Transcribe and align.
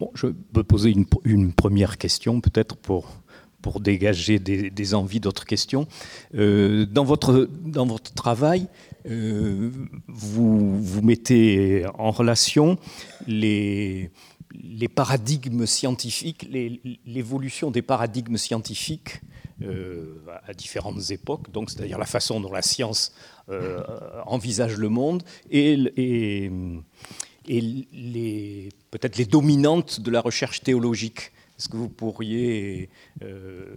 Bon, 0.00 0.10
je 0.14 0.28
peux 0.28 0.64
poser 0.64 0.94
une, 1.24 1.52
première 1.52 1.98
question, 1.98 2.40
peut-être 2.40 2.74
pour, 2.74 3.06
dégager 3.80 4.38
des, 4.38 4.94
envies 4.94 5.20
d'autres 5.20 5.44
questions. 5.44 5.86
Euh, 6.34 6.86
dans, 6.86 7.04
votre, 7.04 7.50
travail, 8.14 8.66
euh, 9.04 9.70
vous, 10.08 11.02
mettez 11.02 11.84
en 11.98 12.12
relation 12.12 12.78
les, 13.26 14.10
paradigmes 14.94 15.66
scientifiques, 15.66 16.48
l'évolution 17.04 17.70
des 17.70 17.82
paradigmes 17.82 18.38
scientifiques 18.38 19.20
euh, 19.60 20.14
à 20.46 20.54
différentes 20.54 21.10
époques, 21.10 21.52
donc 21.52 21.68
c'est-à-dire 21.68 21.98
la 21.98 22.06
façon 22.06 22.40
dont 22.40 22.52
la 22.52 22.62
science 22.62 23.12
envisage 24.26 24.78
le 24.78 24.88
monde 24.88 25.24
et, 25.50 26.50
et 27.48 28.68
peut-être 28.90 29.16
les 29.16 29.24
dominantes 29.24 30.00
de 30.00 30.10
la 30.10 30.20
recherche 30.20 30.62
théologique. 30.62 31.32
Est-ce 31.58 31.68
que 31.68 31.76
vous 31.76 31.88
pourriez... 31.88 32.88
Euh, 33.22 33.76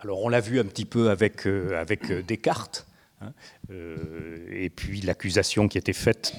alors 0.00 0.22
on 0.22 0.28
l'a 0.28 0.40
vu 0.40 0.60
un 0.60 0.64
petit 0.64 0.84
peu 0.84 1.08
avec, 1.08 1.46
euh, 1.46 1.80
avec 1.80 2.12
Descartes, 2.12 2.86
hein, 3.22 3.32
euh, 3.70 4.46
et 4.50 4.68
puis 4.68 5.00
l'accusation 5.00 5.68
qui 5.68 5.78
était 5.78 5.94
faite 5.94 6.36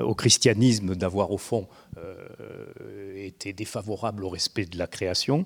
au 0.00 0.14
christianisme 0.14 0.94
d'avoir 0.94 1.32
au 1.32 1.38
fond 1.38 1.66
été 3.16 3.52
défavorable 3.52 4.24
au 4.24 4.28
respect 4.28 4.66
de 4.66 4.78
la 4.78 4.86
création. 4.86 5.44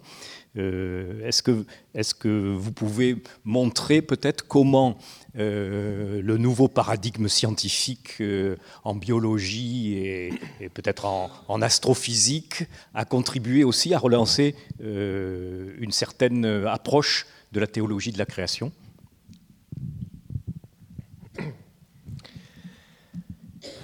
est-ce, 0.57 1.43
que, 1.43 1.65
est-ce 1.95 2.15
que 2.15 2.55
vous 2.55 2.73
pouvez 2.73 3.17
montrer 3.45 4.03
peut-être 4.03 4.47
comment 4.47 4.99
euh, 5.39 6.21
le 6.23 6.39
nouveau 6.39 6.67
paradigme 6.67 7.29
scientifique 7.29 8.21
euh, 8.21 8.57
en 8.83 8.97
biologie 8.97 9.95
et, 9.95 10.33
peut-être 10.75 11.05
en, 11.05 11.63
astrophysique 11.63 12.65
a 12.95 13.05
contribué 13.05 13.63
aussi 13.63 13.95
à 13.95 13.99
relancer 13.99 14.57
euh, 14.83 15.75
une 15.79 15.93
certaine 15.93 16.45
approche 16.67 17.27
de 17.53 17.61
la 17.61 17.69
théologie 17.69 18.11
de 18.11 18.19
la 18.19 18.27
création 18.27 18.73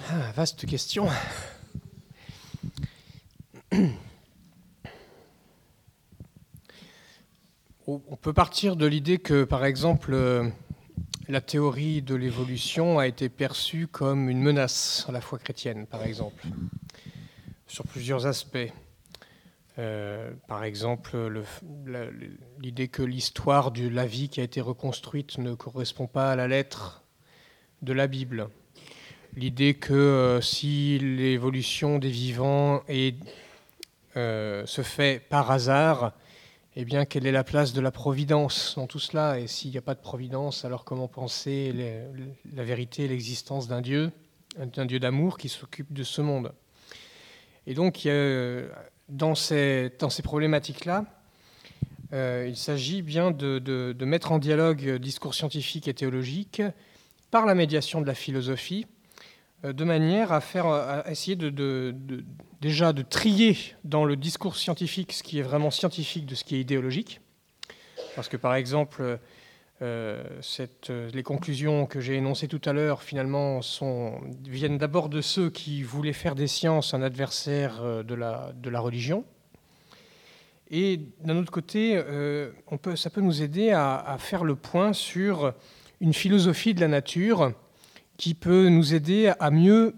ah, 0.09 0.31
Vaste 0.35 0.65
question. 0.65 1.07
On 7.89 8.17
peut 8.21 8.33
partir 8.33 8.75
de 8.75 8.85
l'idée 8.85 9.17
que, 9.17 9.45
par 9.45 9.63
exemple, 9.63 10.13
la 11.29 11.41
théorie 11.41 12.01
de 12.01 12.15
l'évolution 12.15 12.99
a 12.99 13.07
été 13.07 13.27
perçue 13.27 13.87
comme 13.87 14.29
une 14.29 14.41
menace 14.41 15.05
à 15.09 15.11
la 15.11 15.19
foi 15.19 15.39
chrétienne, 15.39 15.85
par 15.85 16.03
exemple, 16.03 16.45
sur 17.67 17.85
plusieurs 17.85 18.25
aspects. 18.25 18.71
Euh, 19.77 20.31
par 20.47 20.63
exemple, 20.63 21.17
l'idée 22.59 22.87
que 22.87 23.03
l'histoire 23.03 23.71
de 23.71 23.87
la 23.87 24.05
vie 24.05 24.29
qui 24.29 24.39
a 24.39 24.43
été 24.43 24.61
reconstruite 24.61 25.37
ne 25.37 25.53
correspond 25.53 26.07
pas 26.07 26.31
à 26.31 26.35
la 26.35 26.47
lettre 26.47 27.03
de 27.81 27.93
la 27.93 28.07
Bible. 28.07 28.49
L'idée 29.35 29.75
que 29.75 29.93
euh, 29.93 30.41
si 30.41 30.97
l'évolution 30.97 31.99
des 31.99 32.09
vivants 32.09 32.83
euh, 34.15 34.65
se 34.65 34.81
fait 34.81 35.21
par 35.29 35.51
hasard, 35.51 36.13
eh 36.79 36.85
bien, 36.85 37.05
quelle 37.05 37.25
est 37.25 37.31
la 37.31 37.43
place 37.43 37.73
de 37.73 37.81
la 37.81 37.89
providence 37.89 38.75
dans 38.75 38.85
tout 38.85 38.99
cela? 38.99 39.39
Et 39.39 39.47
s'il 39.47 39.71
n'y 39.71 39.79
a 39.79 39.81
pas 39.81 39.95
de 39.95 39.99
providence, 39.99 40.63
alors 40.63 40.85
comment 40.85 41.07
penser 41.07 41.73
la 42.53 42.63
vérité, 42.63 43.07
l'existence 43.07 43.67
d'un 43.67 43.81
Dieu, 43.81 44.11
d'un 44.59 44.85
Dieu 44.85 44.99
d'amour 44.99 45.39
qui 45.39 45.49
s'occupe 45.49 45.91
de 45.91 46.03
ce 46.03 46.21
monde? 46.21 46.53
Et 47.65 47.73
donc, 47.73 48.07
dans 49.09 49.33
ces, 49.33 49.91
dans 49.97 50.11
ces 50.11 50.21
problématiques-là, 50.21 51.05
euh, 52.13 52.45
il 52.47 52.55
s'agit 52.55 53.01
bien 53.01 53.31
de, 53.31 53.95
mettre 54.01 54.31
en 54.31 54.37
dialogue 54.37 54.97
discours 54.97 55.33
scientifique 55.33 55.87
et 55.87 55.95
théologique 55.95 56.61
par 57.31 57.47
la 57.47 57.55
médiation 57.55 58.01
de 58.01 58.05
la 58.05 58.13
philosophie, 58.13 58.85
euh, 58.85 58.96
de 59.63 59.83
manière 59.83 60.31
à, 60.31 60.41
faire, 60.41 60.67
à 60.67 61.09
essayer 61.09 61.35
de, 61.35 61.93
déjà 62.61 62.93
de 62.93 63.01
trier 63.01 63.57
dans 63.83 64.05
le 64.05 64.15
discours 64.15 64.55
scientifique 64.55 65.13
ce 65.13 65.23
qui 65.23 65.39
est 65.39 65.43
vraiment 65.43 65.71
scientifique 65.71 66.25
de 66.25 66.35
ce 66.35 66.43
qui 66.43 66.55
est 66.55 66.61
idéologique. 66.61 67.21
Parce 68.15 68.29
que 68.29 68.37
par 68.37 68.55
exemple, 68.55 69.19
euh, 69.81 70.23
les 71.13 71.23
conclusions 71.23 71.85
que 71.85 71.99
j'ai 71.99 72.15
énoncées 72.15 72.47
tout 72.47 72.61
à 72.65 72.73
l'heure, 72.73 73.03
finalement, 73.03 73.61
sont, 73.61 74.19
viennent 74.47 74.77
d'abord 74.77 75.09
de 75.09 75.21
ceux 75.21 75.49
qui 75.49 75.83
voulaient 75.83 76.13
faire 76.13 76.35
des 76.35 76.47
sciences 76.47 76.93
un 76.93 77.01
adversaire 77.01 77.81
euh, 77.81 78.03
de 78.03 78.15
la, 78.15 78.51
de 78.55 78.69
la 78.69 78.79
religion. 78.79 79.23
Et 80.69 80.99
d'un 81.23 81.37
autre 81.37 81.51
côté, 81.51 81.97
ça 82.95 83.09
peut 83.09 83.21
nous 83.21 83.41
aider 83.41 83.71
à, 83.71 84.17
faire 84.19 84.43
le 84.43 84.55
point 84.55 84.91
sur 84.91 85.53
une 86.01 86.13
philosophie 86.13 86.73
de 86.73 86.81
la 86.81 86.89
nature 86.89 87.53
qui 88.17 88.33
peut 88.33 88.67
nous 88.69 88.93
aider 88.93 89.31
à 89.39 89.51
mieux 89.51 89.95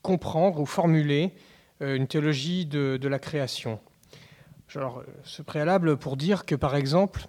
comprendre 0.00 0.60
ou 0.60 0.66
formuler 0.66 1.34
euh, 1.80 1.96
une 1.96 2.06
théologie 2.06 2.66
de, 2.66 3.08
la 3.08 3.18
création. 3.18 3.80
Alors, 4.74 5.02
ce 5.24 5.42
préalable 5.42 5.98
pour 5.98 6.16
dire 6.16 6.46
que, 6.46 6.54
par 6.54 6.76
exemple, 6.76 7.26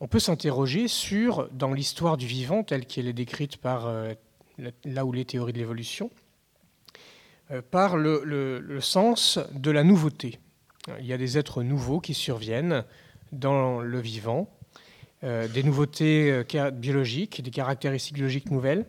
on 0.00 0.08
peut 0.08 0.20
s'interroger 0.20 0.88
sur, 0.88 1.48
dans 1.50 1.72
l'histoire 1.72 2.16
du 2.16 2.26
vivant, 2.26 2.62
telle 2.62 2.86
qu'elle 2.86 3.06
est 3.06 3.12
décrite 3.12 3.58
par 3.58 3.86
euh, 3.86 4.14
là 4.84 5.04
où 5.04 5.12
les 5.12 5.24
théories 5.24 5.52
de 5.52 5.58
l'évolution, 5.58 6.10
euh, 7.50 7.60
par 7.60 7.96
le, 7.96 8.78
sens 8.80 9.38
de 9.52 9.70
la 9.70 9.84
nouveauté. 9.84 10.38
Il 11.00 11.06
y 11.06 11.12
a 11.12 11.18
des 11.18 11.36
êtres 11.36 11.62
nouveaux 11.62 12.00
qui 12.00 12.14
surviennent 12.14 12.84
dans 13.32 13.80
le 13.80 14.00
vivant, 14.00 14.48
des 15.22 15.62
nouveautés 15.62 16.44
biologiques, 16.72 17.42
des 17.42 17.50
caractéristiques 17.50 18.14
biologiques 18.14 18.50
nouvelles, 18.50 18.86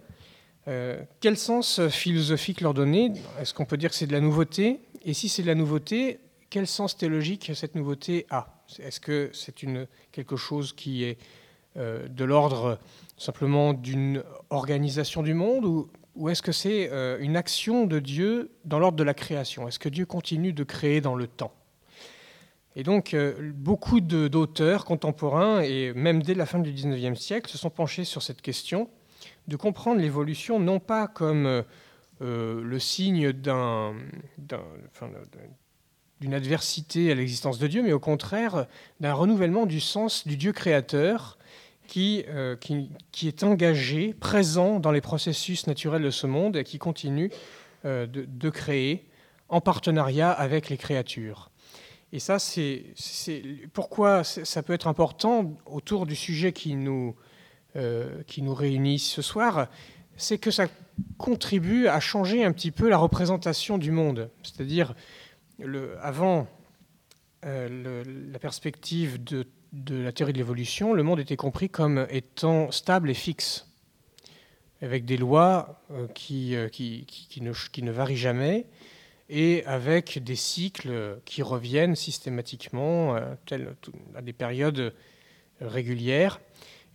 euh, 0.69 1.02
quel 1.19 1.35
sens 1.35 1.88
philosophique 1.88 2.62
leur 2.62 2.75
donner? 2.75 3.12
Est-ce 3.41 3.56
qu'on 3.56 3.66
peut 3.66 3.78
dire 3.78 3.90
que 3.90 3.96
c'est 3.96 4.06
de 4.06 4.13
la 4.13 4.22
nouveauté? 4.22 4.81
Et 5.03 5.13
si 5.16 5.28
c'est 5.28 5.41
de 5.41 5.47
la 5.47 5.56
nouveauté, 5.56 6.19
quel 6.52 6.68
sens 6.68 6.96
théologique 6.96 7.52
cette 7.56 7.74
nouveauté 7.74 8.28
a? 8.30 8.62
Est-ce 8.78 9.00
que 9.00 9.31
c'est 9.34 9.56
quelque 10.12 10.35
chose 10.35 10.74
qui 10.74 11.06
est 11.06 11.18
euh, 11.78 12.08
de 12.08 12.24
l'ordre 12.24 12.78
simplement 13.18 13.74
d'une 13.74 14.24
organisation 14.52 15.24
du 15.24 15.34
monde? 15.34 15.66
Ou, 15.66 15.90
ou 16.16 16.29
est-ce 16.29 16.44
que 16.44 16.52
c'est 16.52 16.90
euh, 16.91 17.18
une 17.19 17.35
action 17.35 17.88
de 17.88 17.97
Dieu 17.97 18.52
dans 18.66 18.78
l'ordre 18.78 18.97
de 18.97 19.03
la 19.03 19.16
création? 19.16 19.68
Est-ce 19.68 19.79
que 19.79 19.90
Dieu 19.90 20.06
continue 20.06 20.53
de 20.53 20.63
créer 20.63 21.02
dans 21.02 21.16
le 21.16 21.25
temps? 21.25 21.53
Et 22.75 22.84
donc, 22.84 23.16
beaucoup 23.56 24.00
d'auteurs 24.00 24.85
contemporains, 24.85 25.62
et 25.62 25.91
même 25.94 26.22
dès 26.22 26.35
la 26.35 26.46
fin 26.46 26.59
du 26.59 26.72
XIXe 26.72 27.19
siècle, 27.19 27.50
se 27.50 27.58
sont 27.58 27.72
penchés 27.72 28.06
sur 28.06 28.22
cette 28.22 28.41
question 28.41 28.88
de 29.49 29.55
comprendre 29.57 29.99
l'évolution 29.99 30.59
non 30.59 30.79
pas 30.79 31.07
comme 31.07 31.63
euh, 32.21 32.61
le 32.63 32.79
signe 32.79 33.33
d'une 36.21 36.33
adversité 36.33 37.11
à 37.11 37.15
l'existence 37.15 37.59
de 37.59 37.67
Dieu, 37.67 37.81
mais 37.81 37.91
au 37.91 37.99
contraire 37.99 38.67
d'un 38.99 39.13
renouvellement 39.13 39.65
du 39.65 39.79
sens 39.79 40.27
du 40.27 40.37
Dieu 40.37 40.53
créateur 40.53 41.37
qui, 41.87 42.23
euh, 42.27 42.55
est 43.23 43.43
engagé, 43.43 44.13
présent 44.13 44.79
dans 44.79 44.91
les 44.91 45.01
processus 45.01 45.66
naturels 45.66 46.03
de 46.03 46.11
ce 46.11 46.27
monde 46.27 46.55
et 46.55 46.63
qui 46.63 46.77
continue 46.77 47.31
euh, 47.85 48.05
de, 48.05 48.49
créer 48.49 49.07
en 49.47 49.59
partenariat 49.61 50.29
avec 50.29 50.69
les 50.69 50.77
créatures. 50.77 51.49
Et 52.11 52.19
ça, 52.19 52.37
c'est 52.37 52.83
pourquoi 53.73 54.23
ça 54.23 54.61
peut 54.61 54.73
être 54.73 54.87
important 54.87 55.53
autour 55.66 56.05
du 56.05 56.16
sujet 56.16 56.53
qui 56.53 56.75
nous, 56.75 57.16
euh, 57.75 58.24
qui 58.25 58.41
nous 58.41 58.56
réunissent 58.56 59.12
ce 59.12 59.22
soir, 59.22 59.68
c'est 60.18 60.40
que 60.40 60.50
ça 60.50 60.66
contribue 61.19 61.88
à 61.88 62.00
changer 62.00 62.44
un 62.44 62.52
petit 62.52 62.72
peu 62.72 62.90
la 62.90 62.97
représentation 62.97 63.78
du 63.78 63.91
monde. 63.91 64.31
C'est-à-dire, 64.41 64.96
avant 66.02 66.47
euh, 67.46 68.03
la 68.32 68.40
perspective 68.40 69.23
de, 69.23 69.46
la 69.88 70.11
théorie 70.11 70.34
de 70.34 70.40
l'évolution, 70.40 70.93
le 70.93 71.03
monde 71.03 71.20
était 71.20 71.35
compris 71.35 71.70
comme 71.70 72.08
étant 72.09 72.72
stable 72.72 73.11
et 73.11 73.14
fixe, 73.14 73.67
avec 74.82 75.05
des 75.05 75.17
lois 75.17 75.79
euh, 75.91 76.08
qui, 76.08 76.55
qui, 76.72 77.05
qui, 77.05 77.41
ne, 77.84 77.91
varient 77.91 78.17
jamais 78.17 78.66
et 79.29 79.64
avec 79.66 80.23
des 80.23 80.35
cycles 80.35 81.20
qui 81.23 81.43
reviennent 81.43 81.96
systématiquement 81.96 83.14
à 83.14 84.22
des 84.23 84.34
périodes 84.34 84.91
régulières. 85.61 86.40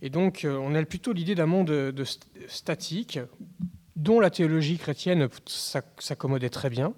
Et 0.01 0.09
donc, 0.09 0.45
euh, 0.45 0.57
on 0.57 0.75
a 0.75 0.83
plutôt 0.83 1.13
l'idée 1.13 1.35
d'un 1.35 1.45
monde 1.45 1.67
de, 1.67 2.03
statique, 2.47 3.19
dont 3.95 4.19
la 4.19 4.29
théologie 4.29 4.77
chrétienne 4.77 5.29
s'accommodait 5.45 6.49
très 6.49 6.69
bien. 6.69 6.93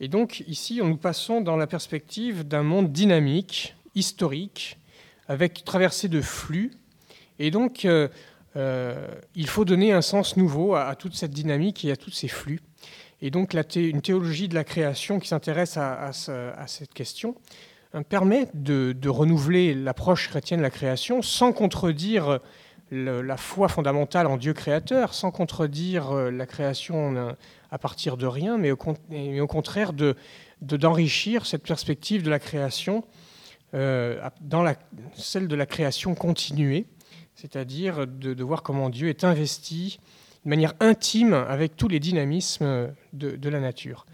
Et 0.00 0.08
donc, 0.08 0.40
ici, 0.46 0.80
nous 0.82 0.96
passons 0.96 1.40
dans 1.40 1.56
la 1.56 1.66
perspective 1.66 2.46
d'un 2.46 2.62
monde 2.62 2.92
dynamique, 2.92 3.76
historique, 3.94 4.78
avec 5.28 5.64
traversé 5.64 6.08
de 6.08 6.20
flux. 6.20 6.72
Et 7.38 7.50
donc, 7.50 7.84
euh, 7.84 8.08
euh, 8.56 9.08
il 9.34 9.48
faut 9.48 9.64
donner 9.64 9.92
un 9.92 10.02
sens 10.02 10.36
nouveau 10.36 10.74
à, 10.74 10.94
toute 10.96 11.14
cette 11.14 11.32
dynamique 11.32 11.84
et 11.84 11.92
à 11.92 11.96
tous 11.96 12.10
ces 12.10 12.28
flux. 12.28 12.60
Et 13.22 13.30
donc 13.30 13.54
une 13.74 14.02
théologie 14.02 14.48
de 14.48 14.54
la 14.54 14.64
création 14.64 15.18
qui 15.18 15.28
s'intéresse 15.28 15.76
à, 15.78 16.10
cette 16.66 16.92
question 16.92 17.34
permet 18.02 18.48
de, 18.54 19.08
renouveler 19.08 19.74
l'approche 19.74 20.28
chrétienne 20.28 20.60
de 20.60 20.62
la 20.62 20.70
création 20.70 21.22
sans 21.22 21.52
contredire 21.52 22.40
la 22.90 23.36
foi 23.36 23.68
fondamentale 23.68 24.26
en 24.26 24.36
Dieu 24.36 24.52
créateur, 24.52 25.12
sans 25.12 25.30
contredire 25.32 26.12
euh, 26.12 26.30
la 26.30 26.46
création 26.46 27.34
à 27.70 27.78
partir 27.78 28.16
de 28.16 28.26
rien, 28.26 28.58
mais 28.58 28.70
au, 28.70 29.46
contraire 29.46 29.92
d'enrichir 30.62 31.46
cette 31.46 31.64
perspective 31.64 32.22
de 32.22 32.30
la 32.30 32.38
création 32.38 33.04
euh, 33.74 34.20
dans 34.40 34.64
celle 35.14 35.48
de 35.48 35.56
la 35.56 35.66
création 35.66 36.14
continuée, 36.14 36.86
c'est-à-dire 37.34 38.06
de, 38.06 38.44
voir 38.44 38.62
comment 38.62 38.88
Dieu 38.88 39.08
est 39.08 39.24
investi 39.24 39.98
de 40.44 40.50
manière 40.50 40.74
intime 40.78 41.34
avec 41.34 41.76
tous 41.76 41.88
les 41.88 41.98
dynamismes 41.98 42.94
de, 43.12 43.48
la 43.48 43.60
nature. 43.60 44.06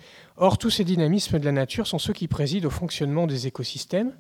Or, 0.45 0.59
tous 0.59 0.71
ces 0.71 0.83
dynamismes 0.83 1.39
de 1.39 1.45
la 1.45 1.53
nature 1.53 1.87
sont 1.87 2.01
ceux 2.01 2.13
qui 2.13 2.27
président 2.27 2.67
au 2.67 2.71
fonctionnement 2.71 3.29
des 3.29 3.47
écosystèmes 3.47 4.13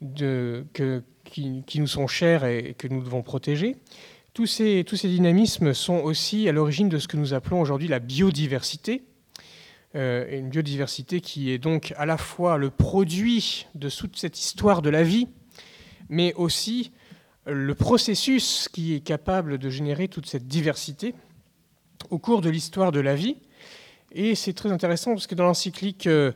qui, 0.00 1.80
nous 1.80 1.86
sont 1.88 2.06
chers 2.06 2.44
et 2.44 2.76
que 2.78 2.86
nous 2.86 3.02
devons 3.02 3.22
protéger. 3.22 3.74
Tous 4.32 4.46
ces, 4.46 4.84
tous 4.86 4.94
ces 4.94 5.08
dynamismes 5.08 5.74
sont 5.74 5.96
aussi 5.96 6.48
à 6.48 6.52
l'origine 6.52 6.88
de 6.88 6.98
ce 6.98 7.08
que 7.08 7.16
nous 7.16 7.34
appelons 7.34 7.60
aujourd'hui 7.60 7.88
la 7.88 7.98
biodiversité, 7.98 9.02
euh, 9.96 10.38
une 10.38 10.50
biodiversité 10.50 11.20
qui 11.20 11.50
est 11.50 11.58
donc 11.58 11.94
à 11.96 12.06
la 12.06 12.16
fois 12.16 12.56
le 12.56 12.70
produit 12.70 13.66
de 13.74 13.90
toute 13.90 14.16
cette 14.16 14.38
histoire 14.38 14.82
de 14.82 14.90
la 14.90 15.02
vie, 15.02 15.26
mais 16.08 16.32
aussi 16.34 16.92
le 17.44 17.74
processus 17.74 18.68
qui 18.72 18.94
est 18.94 19.00
capable 19.00 19.58
de 19.58 19.68
générer 19.68 20.06
toute 20.06 20.26
cette 20.26 20.46
diversité 20.46 21.12
au 22.08 22.20
cours 22.20 22.40
de 22.40 22.50
l'histoire 22.50 22.92
de 22.92 23.00
la 23.00 23.16
vie. 23.16 23.36
Et 24.12 24.34
c'est 24.34 24.52
très 24.52 24.72
intéressant 24.72 25.12
parce 25.12 25.26
que 25.26 25.34
dans 25.34 25.44
l'encyclique 25.44 26.06
euh, 26.06 26.32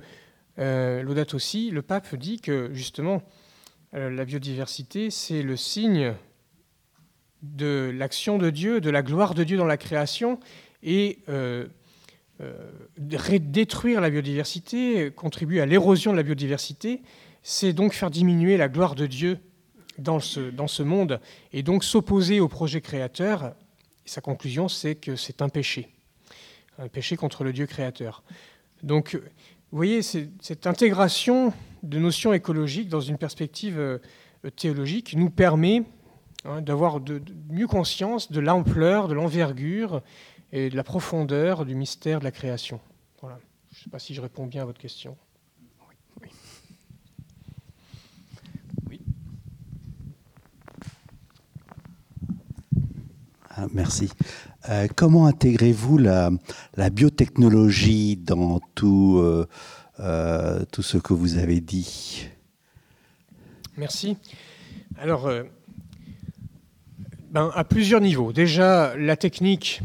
euh 0.58 1.24
aussi, 1.32 1.70
le 1.70 1.82
pape 1.82 2.14
dit 2.14 2.40
que 2.40 2.70
justement 2.72 3.22
euh, 3.94 4.10
la 4.10 4.24
biodiversité, 4.24 5.10
c'est 5.10 5.42
le 5.42 5.56
signe 5.56 6.14
de 7.42 7.92
l'action 7.94 8.38
de 8.38 8.50
Dieu, 8.50 8.80
de 8.80 8.90
la 8.90 9.02
gloire 9.02 9.34
de 9.34 9.44
Dieu 9.44 9.56
dans 9.56 9.66
la 9.66 9.76
création, 9.76 10.38
et 10.82 11.18
euh, 11.28 11.66
détruire 12.98 14.00
la 14.00 14.10
biodiversité, 14.10 15.10
contribuer 15.10 15.60
à 15.60 15.66
l'érosion 15.66 16.12
de 16.12 16.16
la 16.16 16.22
biodiversité, 16.22 17.02
c'est 17.42 17.72
donc 17.72 17.92
faire 17.92 18.10
diminuer 18.10 18.56
la 18.56 18.68
gloire 18.68 18.94
de 18.94 19.06
Dieu 19.06 19.38
dans 19.98 20.20
ce 20.20 20.82
monde, 20.82 21.20
et 21.52 21.62
donc 21.62 21.84
s'opposer 21.84 22.40
au 22.40 22.48
projet 22.48 22.80
créateur. 22.80 23.54
sa 24.04 24.20
conclusion, 24.20 24.68
c'est 24.68 24.94
que 24.94 25.16
c'est 25.16 25.42
un 25.42 25.48
péché, 25.48 25.93
un 26.78 26.88
péché 26.88 27.16
contre 27.16 27.44
le 27.44 27.52
Dieu 27.52 27.66
créateur. 27.66 28.22
Donc, 28.82 29.14
vous 29.14 29.76
voyez, 29.76 30.02
cette 30.02 30.66
intégration 30.66 31.52
de 31.82 31.98
notions 31.98 32.32
écologiques 32.32 32.88
dans 32.88 33.00
une 33.00 33.18
perspective 33.18 33.78
euh, 33.78 33.98
théologique 34.56 35.14
nous 35.16 35.30
permet 35.30 35.82
hein, 36.44 36.62
d'avoir 36.62 37.00
de, 37.00 37.22
mieux 37.50 37.66
conscience 37.66 38.30
de 38.30 38.40
l'ampleur, 38.40 39.08
de 39.08 39.14
l'envergure 39.14 40.02
et 40.52 40.70
de 40.70 40.76
la 40.76 40.84
profondeur 40.84 41.64
du 41.64 41.74
mystère 41.74 42.20
de 42.20 42.24
la 42.24 42.30
création. 42.30 42.80
Voilà. 43.20 43.38
Je 43.72 43.80
ne 43.80 43.84
sais 43.84 43.90
pas 43.90 43.98
si 43.98 44.14
je 44.14 44.20
réponds 44.20 44.46
bien 44.46 44.62
à 44.62 44.64
votre 44.64 44.80
question. 44.80 45.16
Oui. 46.22 46.28
oui. 48.90 49.00
Ah, 53.50 53.53
merci. 53.72 54.10
Euh, 54.68 54.86
comment 54.94 55.26
intégrez-vous 55.26 55.98
la, 55.98 56.30
biotechnologie 56.90 58.16
dans 58.16 58.60
tout, 58.74 59.18
euh, 59.18 59.46
euh, 60.00 60.64
tout 60.72 60.82
ce 60.82 60.96
que 60.96 61.12
vous 61.12 61.36
avez 61.36 61.60
dit? 61.60 62.28
Merci. 63.76 64.16
Alors, 64.98 65.30
ben, 67.30 67.50
à 67.54 67.64
plusieurs 67.64 68.00
niveaux. 68.00 68.32
Déjà, 68.32 68.96
la 68.96 69.16
technique 69.16 69.82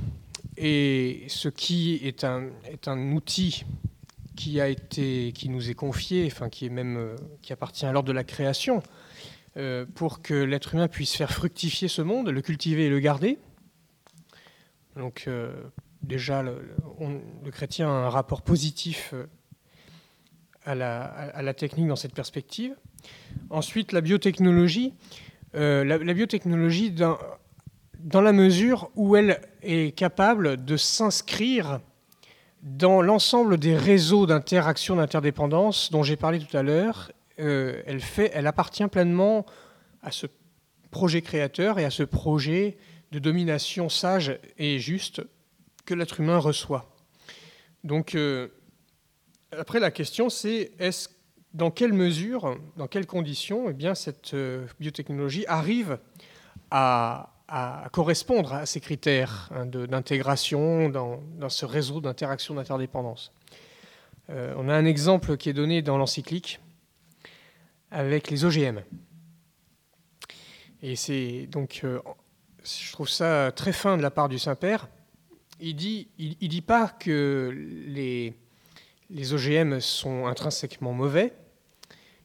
est 0.58 1.30
ce 1.30 1.50
qui 1.50 2.00
est 2.04 2.24
un, 2.24 2.44
est 2.72 2.88
un 2.88 3.12
outil 3.14 3.66
qui, 4.36 4.62
a 4.62 4.70
été, 4.70 5.32
qui 5.34 5.50
nous 5.50 5.70
est 5.70 5.74
confié, 5.74 6.30
enfin, 6.32 6.50
qui, 6.50 6.68
est 6.68 6.70
même, 6.70 7.16
qui 7.42 7.52
appartient 7.52 7.86
à 7.86 7.92
l'ordre 7.92 8.08
de 8.08 8.14
la 8.14 8.24
création, 8.24 8.82
pour 9.96 10.22
que 10.22 10.36
l'être 10.36 10.76
humain 10.76 10.88
puisse 10.88 11.16
faire 11.16 11.32
fructifier 11.32 11.88
ce 11.88 12.02
monde, 12.02 12.30
le 12.30 12.42
cultiver 12.42 12.86
et 12.86 12.90
le 12.90 13.00
garder. 13.00 13.40
Donc 15.00 15.24
euh, 15.28 15.50
déjà, 16.04 16.44
le, 16.44 16.60
chrétien 17.52 17.88
a 17.88 17.92
un 17.92 18.10
rapport 18.10 18.42
positif 18.42 19.14
euh, 19.14 19.26
à 20.66 20.76
la, 20.76 21.54
technique 21.54 21.88
dans 21.88 21.96
cette 21.96 22.14
perspective. 22.14 22.76
Ensuite, 23.50 23.94
la 23.94 24.02
biotechnologie. 24.02 24.94
Euh, 25.56 25.84
la, 25.84 26.14
biotechnologie, 26.14 26.92
dans, 26.92 27.18
la 28.22 28.34
mesure 28.34 28.92
où 28.96 29.16
elle 29.16 29.40
est 29.64 29.96
capable 29.98 30.64
de 30.64 30.78
s'inscrire 30.78 31.80
dans 32.62 33.02
l'ensemble 33.02 33.58
des 33.58 33.76
réseaux 33.76 34.26
d'interaction, 34.26 34.98
d'interdépendance 34.98 35.92
dont 35.92 36.04
j'ai 36.04 36.18
parlé 36.18 36.40
tout 36.40 36.56
à 36.56 36.62
l'heure, 36.62 37.12
elle, 37.38 38.02
fait, 38.02 38.32
elle 38.34 38.48
appartient 38.48 38.86
pleinement 38.88 39.46
à 40.04 40.12
ce 40.12 40.28
projet 40.92 41.22
créateur 41.22 41.80
et 41.80 41.86
à 41.86 41.90
ce 41.90 42.04
projet 42.04 42.78
de 43.12 43.20
domination 43.20 43.90
sage 43.90 44.40
et 44.58 44.80
juste 44.80 45.22
que 45.86 45.94
l'être 45.94 46.20
humain 46.20 46.38
reçoit. 46.38 46.96
Donc, 47.84 48.16
euh, 48.16 48.50
après, 49.52 49.80
la 49.80 49.92
question, 49.92 50.30
c'est 50.30 50.72
est-ce 50.80 51.10
dans 51.54 51.72
quelle 51.72 51.94
mesure, 51.94 52.58
dans 52.78 52.88
quelles 52.88 53.08
conditions, 53.08 53.70
eh 53.70 53.74
bien, 53.74 53.96
cette 53.96 54.34
euh, 54.34 54.68
biotechnologie 54.80 55.46
arrive 55.48 55.98
à, 56.70 57.34
correspondre 57.92 58.54
à 58.54 58.68
ces 58.68 58.80
critères 58.80 59.50
hein, 59.56 59.66
d'intégration 59.66 60.90
dans, 60.90 61.20
ce 61.50 61.66
réseau 61.66 62.00
d'interaction 62.00 62.54
d'interdépendance? 62.54 63.34
Euh, 64.30 64.54
on 64.58 64.70
a 64.70 64.76
un 64.76 64.86
exemple 64.86 65.36
qui 65.38 65.50
est 65.50 65.54
donné 65.54 65.82
dans 65.82 65.98
l'encyclique 65.98 66.60
avec 67.90 68.30
les 68.30 68.46
OGM. 68.46 68.82
Et 70.84 70.96
c'est 70.96 71.48
donc 71.48 71.84
je 72.78 72.92
trouve 72.92 73.10
ça 73.10 73.52
très 73.56 73.74
fin 73.74 73.98
de 73.98 74.02
la 74.02 74.12
part 74.12 74.30
du 74.30 74.38
Saint-Père. 74.38 74.88
Il 75.60 75.76
dit, 75.76 76.08
il, 76.18 76.48
dit 76.48 76.62
pas 76.62 76.88
que 76.88 77.54
les, 77.88 78.34
les 79.10 79.34
OGM 79.34 79.80
sont 79.80 80.28
intrinsèquement 80.28 80.94
mauvais. 80.94 81.34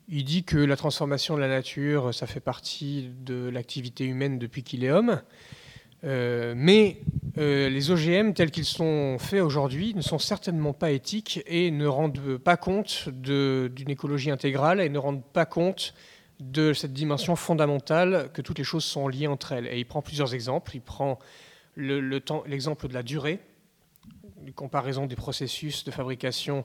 Il 0.09 0.25
dit 0.25 0.45
que 0.45 0.59
la 0.59 0.77
transformation 0.77 1.35
de 1.35 1.41
la 1.41 1.49
nature, 1.49 2.15
ça 2.15 2.27
fait 2.27 2.41
partie 2.41 3.11
de 3.25 3.49
l'activité 3.49 4.05
humaine 4.05 4.39
depuis 4.39 4.63
qu'il 4.63 4.85
est 4.85 4.91
homme. 4.91 5.21
Euh, 6.05 6.53
mais 6.55 6.99
euh, 7.39 7.71
les 7.71 7.91
OGM 7.91 8.35
tels 8.35 8.51
qu'ils 8.51 8.67
sont 8.67 9.17
faits 9.19 9.41
aujourd'hui 9.41 9.95
ne 9.95 10.03
sont 10.03 10.19
certainement 10.19 10.75
pas 10.75 10.91
éthiques 10.91 11.43
et 11.47 11.71
ne 11.71 11.87
rendent 11.87 12.37
pas 12.37 12.59
compte 12.59 13.09
d'une 13.09 13.89
écologie 13.91 14.31
intégrale 14.31 14.81
et 14.81 14.91
ne 14.91 14.99
rendent 14.99 15.25
pas 15.25 15.47
compte 15.47 15.95
de 16.41 16.73
cette 16.73 16.93
dimension 16.93 17.37
fondamentale 17.37 18.31
que 18.33 18.43
toutes 18.43 18.59
les 18.59 18.65
choses 18.65 18.85
sont 18.85 19.09
liées 19.09 19.27
entre 19.27 19.53
elles. 19.53 19.67
Et 19.67 19.79
il 19.79 19.85
prend 19.87 20.03
plusieurs 20.03 20.35
exemples. 20.35 20.75
Il 20.75 20.81
prend 20.81 21.19
l'exemple 21.77 22.89
de 22.89 22.95
la 22.95 23.03
durée, 23.03 23.41
une 24.45 24.53
comparaison 24.53 25.07
des 25.07 25.17
processus 25.17 25.85
de 25.85 25.91
fabrication 25.91 26.65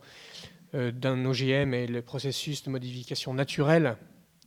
euh, 0.76 0.92
d'un 0.92 1.26
OGM 1.26 1.74
et 1.74 1.88
le 1.88 2.02
processus 2.02 2.64
de 2.64 2.70
modification 2.70 3.34
naturelle 3.34 3.96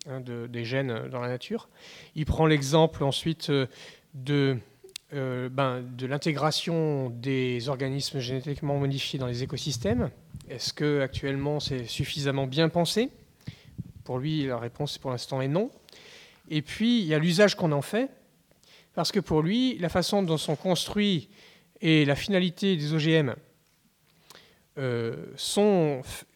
hein, 0.08 0.20
des 0.20 0.64
gènes 0.64 1.08
dans 1.08 1.20
la 1.20 1.28
nature. 1.28 1.68
Il 2.14 2.26
prend 2.26 2.46
l'exemple 2.46 3.02
ensuite 3.02 3.50
euh, 3.50 3.66
de, 4.14 4.56
euh, 5.14 5.48
ben, 5.48 5.82
de 5.82 6.06
l'intégration 6.06 7.10
des 7.10 7.68
organismes 7.68 8.20
génétiquement 8.20 8.78
modifiés 8.78 9.18
dans 9.18 9.26
les 9.26 9.42
écosystèmes. 9.42 10.10
Est-ce 10.48 10.72
que 10.72 11.00
actuellement 11.00 11.58
c'est 11.58 11.86
suffisamment 11.86 12.46
bien 12.46 12.68
pensé? 12.68 13.10
Pour 14.04 14.18
lui, 14.18 14.46
la 14.46 14.58
réponse 14.58 14.98
pour 14.98 15.10
l'instant 15.10 15.40
est 15.40 15.48
non. 15.48 15.70
Et 16.48 16.62
puis, 16.62 17.00
il 17.00 17.06
y 17.06 17.14
a 17.14 17.18
l'usage 17.18 17.54
qu'on 17.54 17.72
en 17.72 17.82
fait, 17.82 18.10
parce 18.94 19.12
que 19.12 19.20
pour 19.20 19.42
lui, 19.42 19.78
la 19.78 19.88
façon 19.88 20.22
dont 20.22 20.36
sont 20.36 20.56
construits 20.56 21.28
et 21.80 22.04
la 22.04 22.14
finalité 22.14 22.76
des 22.76 22.94
OGM 22.94 23.34
euh, 24.78 25.26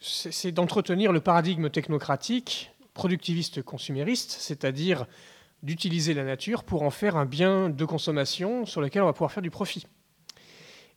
c'est 0.00 0.52
d'entretenir 0.52 1.12
le 1.12 1.20
paradigme 1.20 1.70
technocratique, 1.70 2.70
productiviste, 2.92 3.62
consumériste, 3.62 4.37
c'est-à-dire 4.38 5.06
d'utiliser 5.62 6.12
la 6.12 6.23
nature 6.23 6.62
pour 6.62 6.82
en 6.82 6.90
faire 6.90 7.16
un 7.16 7.25
bien 7.25 7.70
de 7.70 7.85
consommation 7.85 8.66
sur 8.66 8.80
lequel 8.80 9.02
on 9.02 9.06
va 9.06 9.14
pouvoir 9.14 9.32
faire 9.32 9.42
du 9.42 9.50
profit. 9.50 9.87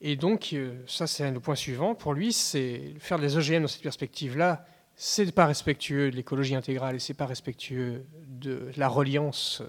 Et 0.02 0.16
donc, 0.16 0.52
euh, 0.54 0.82
ça 0.86 1.08
c'est 1.08 1.30
le 1.32 1.40
point 1.40 1.56
suivant. 1.56 1.96
Pour 1.96 2.14
lui, 2.14 2.34
c'est 2.34 2.94
faire 3.00 3.20
des 3.20 3.38
OGM 3.38 3.62
dans 3.62 3.68
cette 3.68 3.82
perspective-là, 3.82 4.66
c'est 5.02 5.32
pas 5.32 5.46
respectueux 5.46 6.12
de 6.12 6.16
l'écologie 6.18 6.56
intégrale 6.56 6.98
et 6.98 7.00
c'est 7.00 7.14
pas 7.14 7.26
respectueux 7.26 8.06
de 8.28 8.70
la 8.76 8.90
reliance 8.90 9.64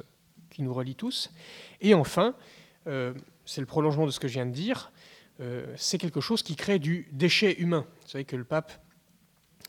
qui 0.50 0.62
nous 0.62 0.74
relie 0.74 0.96
tous. 0.96 1.30
Et 1.80 1.94
enfin, 1.94 2.34
euh, 2.88 3.14
c'est 3.46 3.60
le 3.60 3.66
prolongement 3.68 4.06
de 4.06 4.10
ce 4.10 4.18
que 4.18 4.26
je 4.26 4.32
viens 4.32 4.46
de 4.46 4.50
dire, 4.50 4.90
c'est 5.76 5.96
quelque 5.96 6.20
chose 6.20 6.42
qui 6.42 6.54
crée 6.54 6.78
du 6.78 7.08
déchet 7.12 7.58
humain. 7.60 7.86
Vous 8.02 8.08
savez 8.08 8.26
que 8.26 8.36
le 8.36 8.44
pape 8.44 8.72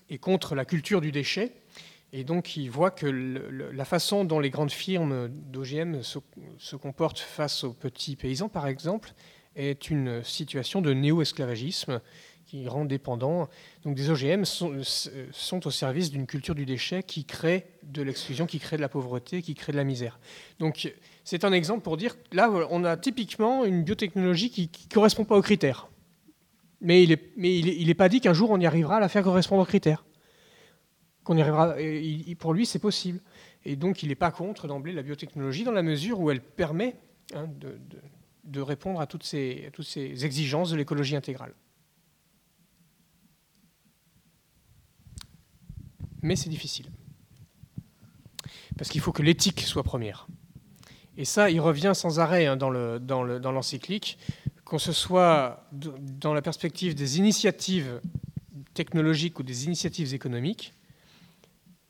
est 0.09 0.17
contre 0.17 0.53
la 0.53 0.65
culture 0.65 0.99
du 0.99 1.13
déchet, 1.13 1.53
et 2.11 2.25
donc 2.25 2.57
il 2.57 2.69
voit 2.69 2.91
que 2.91 3.05
la 3.05 3.85
façon 3.85 4.25
dont 4.25 4.39
les 4.39 4.49
grandes 4.49 4.71
firmes 4.71 5.29
d'OGM 5.29 6.01
se, 6.03 6.75
comportent 6.75 7.19
face 7.19 7.63
aux 7.63 7.71
petits 7.71 8.17
paysans, 8.17 8.49
par 8.49 8.67
exemple, 8.67 9.13
est 9.55 9.89
une 9.89 10.23
situation 10.23 10.81
de 10.81 10.93
néo-esclavagisme 10.93 12.01
qui 12.51 12.67
rend 12.67 12.83
dépendant. 12.83 13.47
Donc 13.85 13.95
des 13.95 14.09
OGM 14.09 14.43
sont, 14.43 14.81
sont 15.31 15.67
au 15.67 15.71
service 15.71 16.11
d'une 16.11 16.27
culture 16.27 16.53
du 16.53 16.65
déchet 16.65 17.01
qui 17.01 17.23
crée 17.23 17.65
de 17.83 18.01
l'exclusion, 18.01 18.45
qui 18.45 18.59
crée 18.59 18.75
de 18.75 18.81
la 18.81 18.89
pauvreté, 18.89 19.41
qui 19.41 19.55
crée 19.55 19.71
de 19.71 19.77
la 19.77 19.85
misère. 19.85 20.19
Donc 20.59 20.93
c'est 21.23 21.45
un 21.45 21.53
exemple 21.53 21.81
pour 21.81 21.95
dire, 21.95 22.17
là 22.33 22.51
on 22.69 22.83
a 22.83 22.97
typiquement 22.97 23.63
une 23.63 23.83
biotechnologie 23.83 24.49
qui 24.49 24.63
ne 24.63 24.93
correspond 24.93 25.23
pas 25.23 25.37
aux 25.37 25.41
critères. 25.41 25.87
Mais 26.81 27.03
il 27.03 27.11
n'est 27.11 27.21
mais 27.37 27.57
il 27.57 27.89
est, 27.89 27.93
pas 27.93 28.09
dit 28.09 28.19
qu'un 28.19 28.33
jour 28.33 28.51
on 28.51 28.59
y 28.59 28.65
arrivera 28.65 28.97
à 28.97 28.99
la 28.99 29.07
faire 29.07 29.23
correspondre 29.23 29.61
aux 29.61 29.65
critères. 29.65 30.03
Qu'on 31.23 31.37
y 31.37 31.41
arrivera, 31.41 31.77
pour 32.37 32.53
lui 32.53 32.65
c'est 32.65 32.79
possible. 32.79 33.21
Et 33.63 33.77
donc 33.77 34.03
il 34.03 34.09
n'est 34.09 34.15
pas 34.15 34.31
contre 34.31 34.67
d'emblée 34.67 34.91
la 34.91 35.03
biotechnologie 35.03 35.63
dans 35.63 35.71
la 35.71 35.83
mesure 35.83 36.19
où 36.19 36.29
elle 36.29 36.41
permet 36.41 36.97
hein, 37.33 37.47
de, 37.61 37.79
de, 38.43 38.59
répondre 38.59 38.99
à 38.99 39.07
toutes 39.07 39.23
ces, 39.23 39.67
à 39.67 39.71
toutes 39.71 39.87
ces 39.87 40.25
exigences 40.25 40.71
de 40.71 40.75
l'écologie 40.75 41.15
intégrale. 41.15 41.53
Mais 46.21 46.35
c'est 46.35 46.49
difficile. 46.49 46.87
Parce 48.77 48.89
qu'il 48.89 49.01
faut 49.01 49.11
que 49.11 49.23
l'éthique 49.23 49.61
soit 49.61 49.83
première. 49.83 50.27
Et 51.17 51.25
ça, 51.25 51.49
il 51.49 51.59
revient 51.59 51.91
sans 51.93 52.19
arrêt 52.19 52.45
hein, 52.45 52.57
dans 52.57 52.71
l'encyclique, 53.51 54.17
qu'on 54.63 54.79
se 54.79 54.93
soit 54.93 55.67
dans 55.71 56.33
la 56.33 56.41
perspective 56.41 56.95
des 56.95 57.17
initiatives 57.17 57.99
technologiques 58.73 59.39
ou 59.39 59.43
des 59.43 59.65
initiatives 59.65 60.13
économiques, 60.13 60.73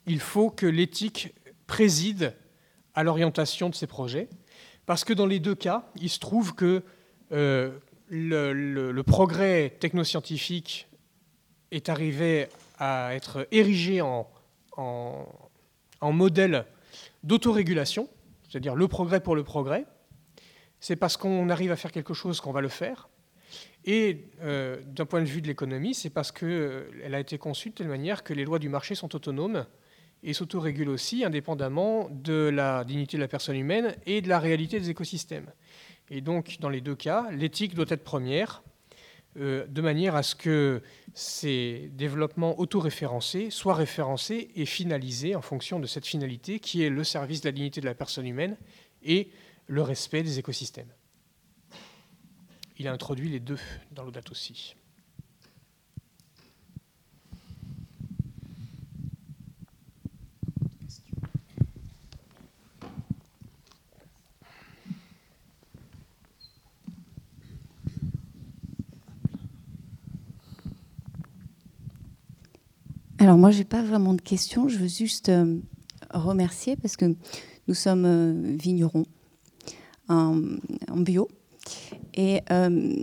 il 0.07 0.19
faut 0.19 0.49
que 0.49 0.65
l'éthique 0.65 1.33
préside 1.67 2.35
à 2.95 3.03
l'orientation 3.03 3.69
de 3.69 3.75
ces 3.75 3.87
projets, 3.87 4.27
parce 4.85 5.03
que 5.05 5.13
dans 5.13 5.25
les 5.25 5.39
deux 5.39 5.55
cas, 5.55 5.89
il 5.95 6.09
se 6.09 6.19
trouve 6.19 6.55
que 6.55 6.83
euh, 7.31 7.71
le, 8.09 9.01
progrès 9.03 9.77
technoscientifique 9.79 10.87
est 11.71 11.87
arrivé 11.87 12.47
à 12.81 13.13
être 13.13 13.47
érigé 13.51 14.01
en, 14.01 14.27
modèle 16.01 16.65
d'autorégulation, 17.23 18.09
c'est-à-dire 18.49 18.75
le 18.75 18.87
progrès 18.87 19.21
pour 19.21 19.35
le 19.35 19.43
progrès, 19.43 19.85
c'est 20.79 20.95
parce 20.95 21.15
qu'on 21.15 21.49
arrive 21.49 21.71
à 21.71 21.75
faire 21.75 21.91
quelque 21.91 22.15
chose 22.15 22.41
qu'on 22.41 22.51
va 22.51 22.61
le 22.61 22.69
faire. 22.69 23.07
Et 23.85 24.25
euh, 24.41 24.81
d'un 24.83 25.05
point 25.05 25.21
de 25.21 25.27
vue 25.27 25.43
de 25.43 25.47
l'économie, 25.47 25.93
c'est 25.93 26.09
parce 26.09 26.31
qu'elle 26.31 26.49
euh, 26.49 27.13
a 27.13 27.19
été 27.19 27.37
conçue 27.37 27.69
de 27.69 27.75
telle 27.75 27.87
manière 27.87 28.23
que 28.23 28.33
les 28.33 28.45
lois 28.45 28.57
du 28.57 28.69
marché 28.69 28.95
sont 28.95 29.15
autonomes 29.15 29.65
et 30.23 30.33
s'autorégulent 30.33 30.89
aussi 30.89 31.23
indépendamment 31.23 32.09
de 32.09 32.49
la 32.51 32.83
dignité 32.83 33.17
de 33.17 33.21
la 33.21 33.27
personne 33.27 33.57
humaine 33.57 33.95
et 34.07 34.21
de 34.21 34.29
la 34.29 34.39
réalité 34.39 34.79
des 34.79 34.89
écosystèmes. 34.89 35.51
Et 36.09 36.21
donc, 36.21 36.57
dans 36.59 36.69
les 36.69 36.81
deux 36.81 36.95
cas, 36.95 37.29
l'éthique 37.31 37.75
doit 37.75 37.85
être 37.89 38.03
première, 38.03 38.63
euh, 39.37 39.65
de 39.67 39.81
manière 39.81 40.15
à 40.15 40.23
ce 40.23 40.35
que 40.35 40.81
ces 41.13 41.89
développements 41.93 42.59
autoréférencés 42.59 43.49
soient 43.49 43.75
référencés 43.75 44.51
et 44.55 44.65
finalisés 44.65 45.35
en 45.35 45.41
fonction 45.41 45.79
de 45.79 45.87
cette 45.87 46.05
finalité 46.05 46.59
qui 46.59 46.83
est 46.83 46.89
le 46.89 47.03
service 47.03 47.41
de 47.41 47.47
la 47.47 47.53
dignité 47.53 47.79
de 47.79 47.85
la 47.85 47.95
personne 47.95 48.27
humaine 48.27 48.57
et 49.03 49.29
le 49.67 49.81
respect 49.81 50.23
des 50.23 50.39
écosystèmes. 50.39 50.91
Il 52.77 52.87
a 52.87 52.91
introduit 52.91 53.29
les 53.29 53.39
deux 53.39 53.59
dans 53.91 54.03
l'audat 54.03 54.21
aussi. 54.31 54.75
Alors 73.21 73.37
moi, 73.37 73.51
je 73.51 73.59
n'ai 73.59 73.65
pas 73.65 73.83
vraiment 73.83 74.15
de 74.15 74.21
questions. 74.21 74.67
Je 74.67 74.79
veux 74.79 74.87
juste 74.87 75.29
euh, 75.29 75.59
remercier 76.11 76.75
parce 76.75 76.97
que 76.97 77.05
nous 77.67 77.75
sommes 77.75 78.05
euh, 78.05 78.55
vignerons 78.57 79.05
en, 80.09 80.33
bio. 80.95 81.27
Et 82.15 82.41
euh, 82.49 82.95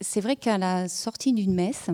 c'est 0.00 0.20
vrai 0.20 0.36
qu'à 0.36 0.56
la 0.56 0.88
sortie 0.88 1.32
d'une 1.32 1.52
messe, 1.52 1.90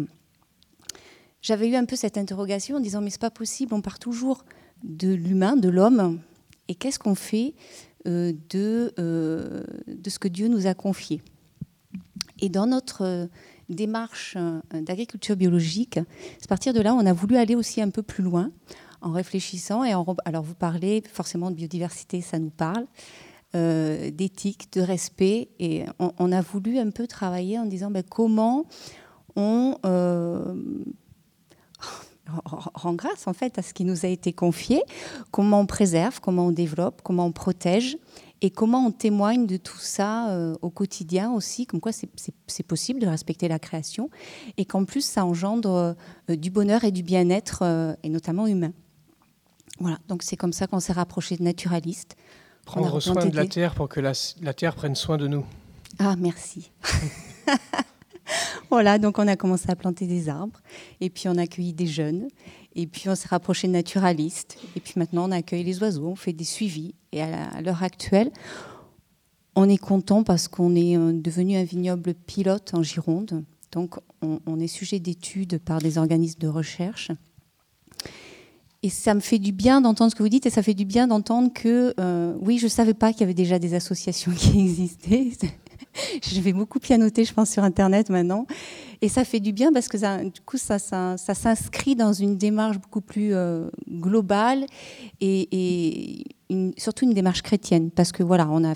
j'avais 1.41 1.71
eu 1.71 1.77
un 1.77 1.87
peu 1.87 1.97
cette 1.97 2.19
interrogation 2.19 2.77
en 2.77 2.81
disant 2.81 3.01
mais 3.01 3.09
c'est 3.09 3.19
pas 3.19 3.31
possible, 3.31 3.73
on 3.73 3.81
part 3.81 3.99
toujours 3.99 4.45
de 4.85 5.15
l'humain, 5.15 5.57
de 5.57 5.71
l'homme, 5.71 6.21
et 6.69 6.75
qu'est-ce 6.75 6.99
qu'on 6.99 7.15
fait 7.15 7.55
de, 8.05 8.93
de 8.99 10.11
ce 10.11 10.19
que 10.19 10.29
Dieu 10.29 10.49
nous 10.49 10.67
a 10.67 10.75
confié? 10.75 11.23
Et 12.39 12.51
dans 12.51 12.67
notre 12.67 13.31
démarche 13.69 14.35
euh, 14.37 14.61
d'agriculture 14.73 15.37
biologique. 15.37 15.99
À 15.99 16.47
partir 16.49 16.73
de 16.73 16.81
là, 16.81 16.95
on 16.95 17.05
a 17.07 17.13
voulu 17.13 17.37
aller 17.37 17.55
aussi 17.55 17.81
un 17.83 17.91
peu 17.91 18.03
plus 18.03 18.23
loin 18.23 18.51
en 19.01 19.13
réfléchissant. 19.13 19.85
Et 19.85 19.93
alors, 19.93 20.43
vous 20.43 20.55
parlez 20.55 21.03
forcément 21.13 21.51
de 21.51 21.57
biodiversité, 21.57 22.21
ça 22.21 22.39
nous 22.39 22.51
parle, 22.51 22.87
euh, 23.55 24.11
d'éthique, 24.11 24.73
de 24.73 24.81
respect. 24.81 25.49
Et 25.59 25.85
on, 25.99 26.33
a 26.33 26.41
voulu 26.41 26.79
un 26.79 26.91
peu 26.91 27.07
travailler 27.07 27.59
en 27.59 27.67
disant 27.67 27.91
ben, 27.91 28.03
comment 28.03 28.67
on 29.37 29.77
euh, 29.85 30.55
rend 32.75 32.95
grâce 32.95 33.27
en 33.27 33.33
fait 33.33 33.59
à 33.59 33.63
ce 33.63 33.75
qui 33.75 33.85
nous 33.85 34.05
a 34.05 34.09
été 34.09 34.33
confié, 34.33 34.83
comment 35.31 35.61
on 35.61 35.67
préserve, 35.67 36.21
comment 36.21 36.47
on 36.47 36.53
développe, 36.53 37.03
comment 37.03 37.27
on 37.27 37.33
protège 37.33 37.99
et 38.43 38.51
comment 38.51 38.87
on 38.87 38.91
témoigne 38.91 39.47
de 39.47 39.57
tout 39.57 39.79
ça 39.79 40.31
euh, 40.31 40.55
au 40.63 40.71
quotidien 40.71 41.33
aussi, 41.33 41.67
comme 41.67 41.81
quoi 41.81 41.93
c'est 41.93 42.63
possible 42.63 43.01
de 43.01 43.07
respecter 43.07 43.49
la 43.49 43.59
création, 43.59 44.11
et 44.57 44.65
qu'en 44.65 44.85
plus 44.85 45.05
ça 45.05 45.25
engendre 45.25 45.97
euh, 46.31 46.37
du 46.37 46.51
bonheur 46.51 46.85
et 46.85 46.91
du 46.93 47.03
bien-être, 47.03 47.61
euh, 47.63 47.95
et 48.03 48.09
notamment 48.09 48.47
humain. 48.47 48.73
Voilà, 49.81 49.99
donc 50.09 50.23
c'est 50.23 50.37
comme 50.37 50.53
ça 50.53 50.67
qu'on 50.67 50.81
s'est 50.81 50.93
rapproché 50.93 51.37
de 51.37 51.43
naturalistes. 51.43 52.17
Prendre 52.65 52.99
soin 53.01 53.27
de 53.27 53.37
la 53.37 53.47
terre 53.47 53.75
pour 53.75 53.89
que 53.89 54.01
la, 54.01 54.13
la 54.41 54.55
terre 54.55 54.75
prenne 54.75 54.95
soin 54.95 55.17
de 55.17 55.29
nous. 55.29 55.45
Ah, 55.99 56.17
merci. 56.19 56.73
voilà, 58.71 58.99
donc 58.99 59.19
on 59.19 59.29
a 59.29 59.37
commencé 59.37 59.71
à 59.71 59.77
planter 59.77 60.07
des 60.07 60.29
arbres, 60.29 60.61
et 61.01 61.09
puis 61.09 61.29
on 61.29 61.37
a 61.37 61.43
accueilli 61.43 61.73
des 61.73 61.87
jeunes, 61.87 62.29
et 62.77 62.87
puis 62.87 63.09
on 63.09 63.15
s'est 63.15 63.29
rapproché 63.29 63.67
de 63.67 63.73
naturalistes. 63.73 64.59
Et 64.77 64.81
puis 64.81 64.95
maintenant 64.97 65.29
on 65.29 65.33
accueille 65.33 65.65
les 65.65 65.81
oiseaux, 65.81 66.07
on 66.07 66.17
fait 66.17 66.33
des 66.33 66.45
suivis. 66.45 66.95
Et 67.13 67.23
à 67.23 67.61
l'heure 67.63 67.83
actuelle, 67.83 68.31
on 69.57 69.69
est 69.69 69.79
content 69.79 70.23
parce 70.23 70.47
qu'on 70.47 70.77
est 70.77 70.97
euh, 70.97 71.13
devenu 71.13 71.57
un 71.57 71.65
vignoble 71.65 72.15
pilote 72.15 72.75
en 72.75 72.83
Gironde. 72.83 73.43
Donc 73.73 73.97
on, 74.23 74.61
est 74.61 74.69
sujet 74.69 75.01
d'études 75.01 75.59
par 75.59 75.81
des 75.81 75.99
organismes 75.99 76.39
de 76.39 76.49
recherche. 76.49 77.11
Et 78.83 78.91
ça 78.91 79.15
me 79.15 79.21
fait 79.21 79.39
du 79.39 79.53
bien 79.53 79.81
d'entendre 79.81 80.11
ce 80.13 80.17
que 80.17 80.23
vous 80.23 80.29
dites 80.29 80.47
et 80.47 80.51
ça 80.51 80.63
fait 80.63 80.75
du 80.75 80.85
bien 80.85 81.09
d'entendre 81.09 81.53
que, 81.53 81.93
euh, 81.99 82.35
oui, 82.41 82.59
je 82.59 82.65
ne 82.65 82.71
savais 82.71 82.95
pas 82.95 83.13
qu'il 83.13 83.23
y 83.23 83.25
avait 83.25 83.35
déjà 83.35 83.59
des 83.59 83.75
associations 83.75 84.33
qui 84.37 84.61
existaient. 84.61 85.31
je 86.23 86.41
vais 86.41 86.53
beaucoup 86.53 86.79
pianoter, 86.79 87.25
je 87.25 87.33
pense, 87.33 87.51
sur 87.51 87.65
Internet 87.65 88.11
maintenant. 88.11 88.47
Et 89.03 89.09
ça 89.09 89.25
fait 89.25 89.41
du 89.41 89.53
bien 89.53 89.73
parce 89.73 89.89
que 89.89 90.25
du 90.29 90.41
coup, 90.41 90.57
ça, 90.57 90.79
s'inscrit 90.79 91.97
dans 91.97 92.13
une 92.13 92.37
démarche 92.37 92.79
beaucoup 92.79 93.01
plus 93.01 93.35
euh, 93.35 93.69
globale 93.89 94.67
et, 95.21 96.25
surtout 96.79 97.05
une 97.05 97.15
démarche 97.15 97.43
chrétienne. 97.43 97.91
Parce 97.91 98.13
que 98.13 98.23
voilà, 98.23 98.49
on 98.51 98.65
a, 98.65 98.75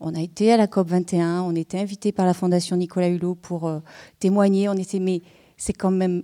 on, 0.00 0.14
a 0.14 0.20
été 0.20 0.52
à 0.52 0.56
la 0.56 0.66
COP 0.66 0.88
21, 0.88 1.42
on 1.42 1.54
était 1.54 1.78
invité 1.78 2.12
par 2.12 2.26
la 2.26 2.34
Fondation 2.34 2.76
Nicolas 2.76 3.08
Hulot 3.08 3.34
pour 3.34 3.68
euh, 3.68 3.80
témoigner. 4.18 4.68
On 4.68 4.74
était, 4.74 4.98
mais 4.98 5.22
c'est 5.56 5.74
quand 5.74 5.90
même 5.90 6.22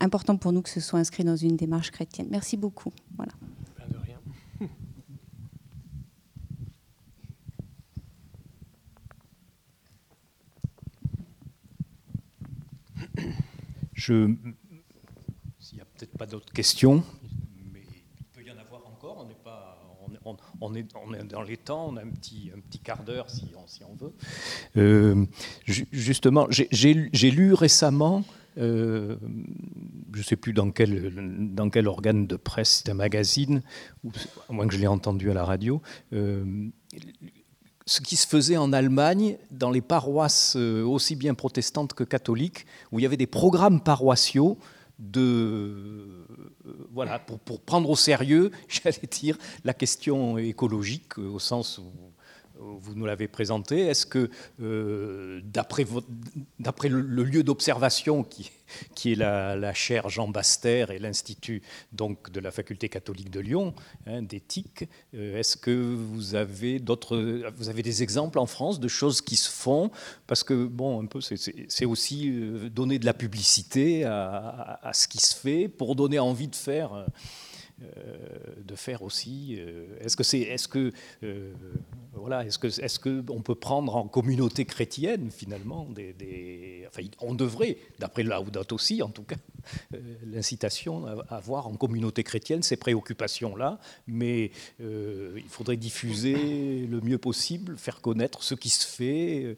important 0.00 0.36
pour 0.36 0.52
nous 0.52 0.62
que 0.62 0.70
ce 0.70 0.80
soit 0.80 0.98
inscrit 0.98 1.24
dans 1.24 1.36
une 1.36 1.56
démarche 1.56 1.90
chrétienne. 1.90 2.28
Merci 2.30 2.56
beaucoup. 2.56 2.92
Voilà. 3.16 3.32
Je... 13.98 14.32
S'il 15.58 15.74
n'y 15.74 15.82
a 15.82 15.84
peut-être 15.84 16.16
pas 16.16 16.26
d'autres 16.26 16.52
questions, 16.52 17.02
mais 17.72 17.82
il 18.16 18.24
peut 18.26 18.44
y 18.46 18.50
en 18.50 18.58
avoir 18.58 18.86
encore. 18.86 19.18
On 19.18 19.26
n'est 19.26 19.34
pas, 19.34 19.76
on, 20.60 20.74
est, 20.74 20.94
on 20.94 21.12
est 21.14 21.24
dans 21.24 21.42
les 21.42 21.56
temps. 21.56 21.88
On 21.88 21.96
a 21.96 22.02
un 22.02 22.10
petit, 22.10 22.52
un 22.56 22.60
petit 22.60 22.78
quart 22.78 23.02
d'heure 23.02 23.28
si 23.28 23.50
on, 23.56 23.66
si 23.66 23.82
on 23.82 23.96
veut. 23.96 24.12
Euh, 24.76 25.26
justement, 25.66 26.46
j'ai 26.48 27.30
lu 27.30 27.54
récemment. 27.54 28.24
Euh, 28.56 29.16
je 30.12 30.18
ne 30.18 30.24
sais 30.24 30.36
plus 30.36 30.52
dans 30.52 30.70
quel, 30.70 31.54
dans 31.54 31.68
quel 31.68 31.88
organe 31.88 32.26
de 32.26 32.36
presse, 32.36 32.82
c'est 32.84 32.90
un 32.90 32.94
magazine, 32.94 33.62
à 34.48 34.52
moins 34.52 34.66
que 34.68 34.74
je 34.74 34.78
l'ai 34.78 34.86
entendu 34.86 35.30
à 35.30 35.34
la 35.34 35.44
radio, 35.44 35.82
euh, 36.12 36.68
ce 37.88 38.00
qui 38.02 38.16
se 38.16 38.26
faisait 38.26 38.58
en 38.58 38.72
Allemagne 38.72 39.38
dans 39.50 39.70
les 39.70 39.80
paroisses 39.80 40.56
aussi 40.56 41.16
bien 41.16 41.34
protestantes 41.34 41.94
que 41.94 42.04
catholiques, 42.04 42.66
où 42.92 42.98
il 42.98 43.02
y 43.02 43.06
avait 43.06 43.16
des 43.16 43.26
programmes 43.26 43.80
paroissiaux 43.80 44.58
de 44.98 46.26
voilà 46.92 47.18
pour, 47.18 47.38
pour, 47.38 47.60
prendre 47.60 47.88
au 47.88 47.96
sérieux, 47.96 48.50
j'allais 48.68 49.08
dire, 49.10 49.38
la 49.64 49.72
question 49.72 50.38
écologique 50.38 51.18
au 51.18 51.38
sens 51.38 51.78
où 51.78 51.84
vous 52.58 52.94
nous 52.94 53.06
l'avez 53.06 53.28
présenté. 53.28 53.80
Est-ce 53.80 54.06
que, 54.06 54.30
euh, 54.60 55.40
d'après 55.44 55.84
le, 56.88 57.00
lieu 57.24 57.42
d'observation 57.42 58.24
qui, 58.24 58.50
est 59.12 59.14
la, 59.14 59.72
chaire 59.74 60.08
Jean 60.08 60.28
Baster 60.28 60.86
et 60.90 60.98
l'Institut 60.98 61.62
donc, 61.92 62.30
de 62.30 62.40
la 62.40 62.50
Faculté 62.50 62.88
catholique 62.88 63.30
de 63.30 63.40
Lyon 63.40 63.74
hein, 64.06 64.22
d'éthique, 64.22 64.84
euh, 65.14 65.38
est-ce 65.38 65.56
que 65.56 65.70
vous 65.70 66.34
avez, 66.34 66.82
vous 67.56 67.68
avez 67.68 67.82
des 67.82 68.02
exemples 68.02 68.38
en 68.38 68.46
France 68.46 68.80
de 68.80 68.88
choses 68.88 69.20
qui 69.20 69.36
se 69.36 69.50
font? 69.50 69.90
Parce 70.26 70.42
que, 70.42 70.66
bon, 70.66 71.02
un 71.02 71.06
peu, 71.06 71.20
c'est 71.20 71.84
aussi 71.84 72.30
euh, 72.30 72.68
donner 72.68 72.98
de 72.98 73.06
la 73.06 73.14
publicité 73.14 74.04
à, 74.04 74.90
ce 74.92 75.06
qui 75.08 75.18
se 75.18 75.36
fait 75.36 75.68
pour 75.68 75.94
donner 75.94 76.18
envie 76.18 76.48
de 76.48 76.56
faire. 76.56 77.06
De 77.80 78.74
faire 78.74 79.02
aussi. 79.02 79.56
Euh, 79.58 79.86
est-ce 80.00 80.16
que 80.16 80.22
c'est, 80.22 80.40
est-ce 80.40 80.68
que 80.68 80.92
euh, 81.22 81.52
voilà, 82.12 82.44
est-ce 82.44 82.58
que, 82.58 82.66
est-ce 82.66 82.98
que 82.98 83.24
on 83.28 83.40
peut 83.40 83.54
prendre 83.54 83.96
en 83.96 84.08
communauté 84.08 84.64
chrétienne 84.64 85.30
finalement 85.30 85.86
des, 85.86 86.84
enfin, 86.88 87.02
on 87.20 87.34
devrait, 87.34 87.78
d'après 87.98 88.22
Laudat 88.22 88.62
aussi 88.72 89.02
en 89.02 89.08
tout 89.08 89.22
cas, 89.22 89.36
l'incitation 90.24 91.06
à 91.06 91.36
avoir 91.36 91.68
en 91.68 91.74
communauté 91.74 92.24
chrétienne 92.24 92.62
ces 92.62 92.76
préoccupations-là, 92.76 93.78
mais 94.06 94.50
il 94.80 95.48
faudrait 95.48 95.76
diffuser 95.76 96.86
le 96.86 97.00
mieux 97.00 97.18
possible, 97.18 97.76
faire 97.76 98.00
connaître 98.00 98.42
ce 98.42 98.54
qui 98.54 98.70
se 98.70 98.86
fait. 98.86 99.56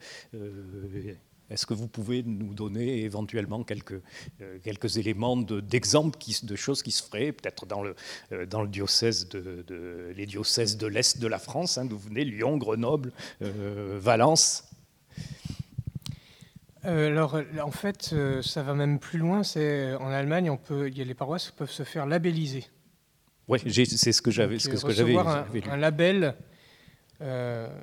Est-ce 1.50 1.66
que 1.66 1.74
vous 1.74 1.88
pouvez 1.88 2.22
nous 2.22 2.54
donner 2.54 3.02
éventuellement 3.02 3.64
quelques, 3.64 4.00
euh, 4.40 4.58
quelques 4.62 4.98
éléments 4.98 5.36
d'exemples 5.36 6.18
de, 6.44 6.56
choses 6.56 6.82
qui 6.82 6.92
se 6.92 7.02
feraient, 7.02 7.32
peut-être 7.32 7.66
dans 7.66 7.82
le, 7.82 7.96
euh, 8.32 8.46
dans 8.46 8.62
le 8.62 8.68
diocèse 8.68 9.28
de, 9.28 10.12
les 10.16 10.26
diocèses 10.26 10.76
de 10.76 10.86
l'Est 10.86 11.18
de 11.18 11.26
la 11.26 11.38
France, 11.38 11.76
hein, 11.76 11.84
d'où 11.84 11.98
venez, 11.98 12.24
Lyon, 12.24 12.56
Grenoble, 12.56 13.12
euh, 13.42 13.98
Valence? 14.00 14.64
Alors, 16.82 17.38
en 17.62 17.70
fait, 17.72 18.14
ça 18.42 18.62
va 18.62 18.74
même 18.74 18.98
plus 18.98 19.18
loin. 19.18 19.42
C'est 19.42 19.94
en 19.96 20.08
Allemagne, 20.08 20.48
on 20.48 20.56
peut, 20.56 20.88
il 20.88 20.96
y 20.96 21.02
a 21.02 21.04
les 21.04 21.14
paroisses 21.14 21.50
qui 21.50 21.56
peuvent 21.56 21.70
se 21.70 21.82
faire 21.82 22.06
labelliser. 22.06 22.64
Oui, 23.48 23.58
c'est 23.66 24.12
ce 24.12 24.22
que 24.22 24.30
j'avais, 24.30 24.58
ce 24.58 24.68
que, 24.68 24.90
j'avais 24.90 25.16
un, 25.16 25.44
un, 25.70 25.76
label 25.76 26.36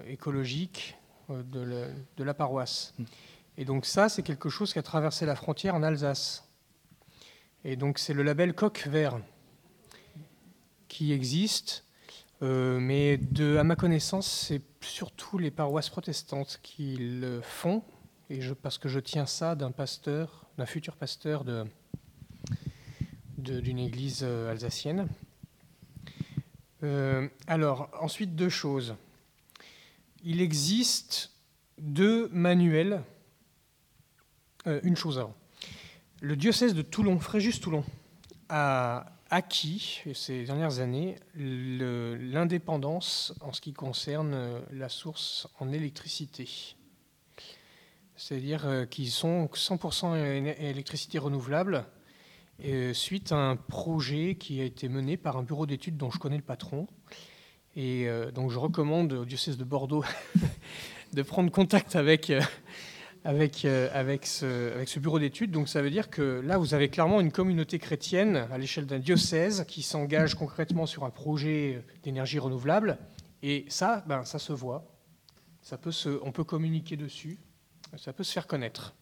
écologique 0.07 0.95
de, 1.29 1.85
de, 2.15 2.23
la 2.23 2.33
paroisse. 2.33 2.95
Et 3.57 3.65
donc 3.65 3.85
ça, 3.85 4.07
c'est 4.07 4.23
quelque 4.23 4.49
chose 4.49 4.71
qui 4.71 4.79
a 4.79 4.83
traversé 4.83 5.25
la 5.25 5.35
frontière 5.35 5.75
en 5.75 5.83
Alsace. 5.83 6.47
Et 7.63 7.75
donc 7.75 7.97
c'est 7.97 8.13
le 8.13 8.23
label 8.23 8.53
Coq 8.53 8.87
Vert 8.87 9.19
qui 10.87 11.11
existe, 11.11 11.83
euh, 12.43 12.79
mais 12.79 13.19
à 13.57 13.63
ma 13.63 13.75
connaissance, 13.75 14.27
c'est 14.27 14.61
surtout 14.81 15.37
les 15.37 15.51
paroisses 15.51 15.89
protestantes 15.89 16.59
qui 16.61 16.95
le 16.97 17.41
font, 17.41 17.83
et 18.29 18.39
parce 18.61 18.77
que 18.77 18.89
je 18.89 18.99
tiens 18.99 19.25
ça 19.25 19.55
d'un 19.55 19.71
pasteur, 19.71 20.45
d'un 20.57 20.65
futur 20.65 20.95
pasteur 20.95 21.43
d'une 23.37 23.79
église 23.79 24.21
euh, 24.23 24.51
alsacienne. 24.51 25.07
Euh, 26.83 27.27
alors, 27.47 27.89
ensuite, 27.99 28.35
deux 28.35 28.49
choses. 28.49 28.95
Il 30.23 30.41
existe 30.41 31.31
deux 31.79 32.27
manuels 32.29 33.01
euh, 34.67 34.79
une 34.83 34.97
chose 34.97 35.17
avant. 35.17 35.33
Le 36.21 36.35
diocèse 36.35 36.73
de 36.73 36.81
Toulon, 36.81 37.19
Fréjus-Toulon, 37.19 37.85
a 38.49 39.05
acquis 39.29 40.01
ces 40.13 40.45
dernières 40.45 40.79
années 40.79 41.15
l'indépendance 41.35 43.33
en 43.41 43.53
ce 43.53 43.61
qui 43.61 43.73
concerne 43.73 44.33
euh, 44.33 44.59
la 44.71 44.89
source 44.89 45.47
en 45.59 45.71
électricité. 45.71 46.75
C'est-à-dire 48.15 48.65
euh, 48.65 48.85
qu'ils 48.85 49.11
sont 49.11 49.45
100% 49.45 50.15
électricité 50.59 51.17
renouvelable 51.17 51.85
suite 52.93 53.31
à 53.31 53.35
un 53.35 53.55
projet 53.55 54.35
qui 54.35 54.59
a 54.61 54.63
été 54.63 54.89
mené 54.89 55.15
par 55.15 55.37
un 55.37 55.43
bureau 55.43 55.67
d'études 55.67 55.95
dont 55.95 56.09
je 56.09 56.17
connais 56.17 56.37
le 56.37 56.43
patron. 56.43 56.87
Et 57.75 58.07
donc 58.33 58.49
je 58.49 58.57
recommande 58.57 59.13
au 59.13 59.25
diocèse 59.25 59.57
de 59.57 59.63
Bordeaux 59.63 60.03
de 61.13 61.21
prendre 61.21 61.51
contact 61.51 61.95
avec 61.95 62.33
avec, 63.27 63.65
euh, 63.65 63.89
avec, 63.93 64.25
ce, 64.25 64.73
avec 64.73 64.87
ce 64.87 65.01
bureau 65.01 65.19
d'études. 65.19 65.51
Donc 65.51 65.67
ça 65.67 65.81
veut 65.81 65.89
dire 65.89 66.09
que 66.09 66.39
là, 66.45 66.57
vous 66.57 66.73
avez 66.73 66.87
clairement 66.87 67.19
une 67.19 67.33
communauté 67.33 67.77
chrétienne 67.77 68.47
à 68.49 68.57
l'échelle 68.57 68.85
d'un 68.85 68.99
diocèse 68.99 69.65
qui 69.67 69.81
s'engage 69.81 70.33
concrètement 70.33 70.85
sur 70.85 71.03
un 71.03 71.09
projet 71.09 71.83
d'énergie 72.03 72.39
renouvelable. 72.39 72.97
Et 73.43 73.65
ça, 73.67 74.01
ben, 74.07 74.23
ça 74.23 74.39
se 74.39 74.53
voit. 74.53 74.89
Ça 75.61 75.77
peut 75.77 75.91
se, 75.91 76.21
on 76.23 76.31
peut 76.31 76.45
communiquer 76.45 76.95
dessus. 76.95 77.37
Ça 77.97 78.13
peut 78.13 78.23
se 78.23 78.31
faire 78.31 78.47
connaître. 78.47 78.95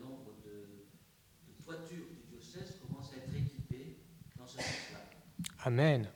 Le 0.00 0.06
nombre 0.06 0.32
de, 0.42 1.62
voitures 1.66 2.06
du 2.10 2.38
diocèse 2.38 2.80
commence 2.80 3.12
à 3.12 3.16
être 3.18 3.36
équipées 3.36 3.98
dans 4.38 4.46
ce 4.46 4.56
sens-là. 4.56 5.00
Amen. 5.64 6.08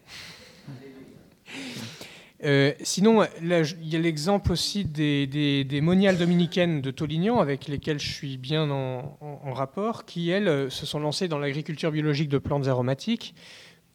Euh, 2.45 2.73
sinon, 2.83 3.25
il 3.43 3.89
y 3.89 3.97
a 3.97 3.99
l'exemple 3.99 4.53
aussi 4.53 4.85
des, 4.85 5.81
moniales 5.83 6.19
dominicaines 6.19 6.81
de 6.81 6.91
Tolignan, 6.91 7.41
avec 7.41 7.67
lesquelles 7.67 7.99
je 7.99 8.13
suis 8.13 8.37
bien 8.37 8.71
en, 8.71 9.53
rapport, 9.53 10.05
qui, 10.05 10.31
elles, 10.31 10.49
euh, 10.49 10.71
se 10.71 10.87
sont 10.87 11.01
lancées 11.01 11.27
dans 11.27 11.39
l'agriculture 11.39 11.91
biologique 11.91 12.29
de 12.29 12.39
plantes 12.39 12.69
aromatiques 12.69 13.35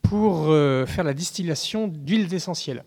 pour 0.01 0.47
euh, 0.49 0.85
faire 0.85 1.05
la 1.05 1.13
distillation 1.13 1.87
d'huiles 1.87 2.33
essentielles. 2.33 2.83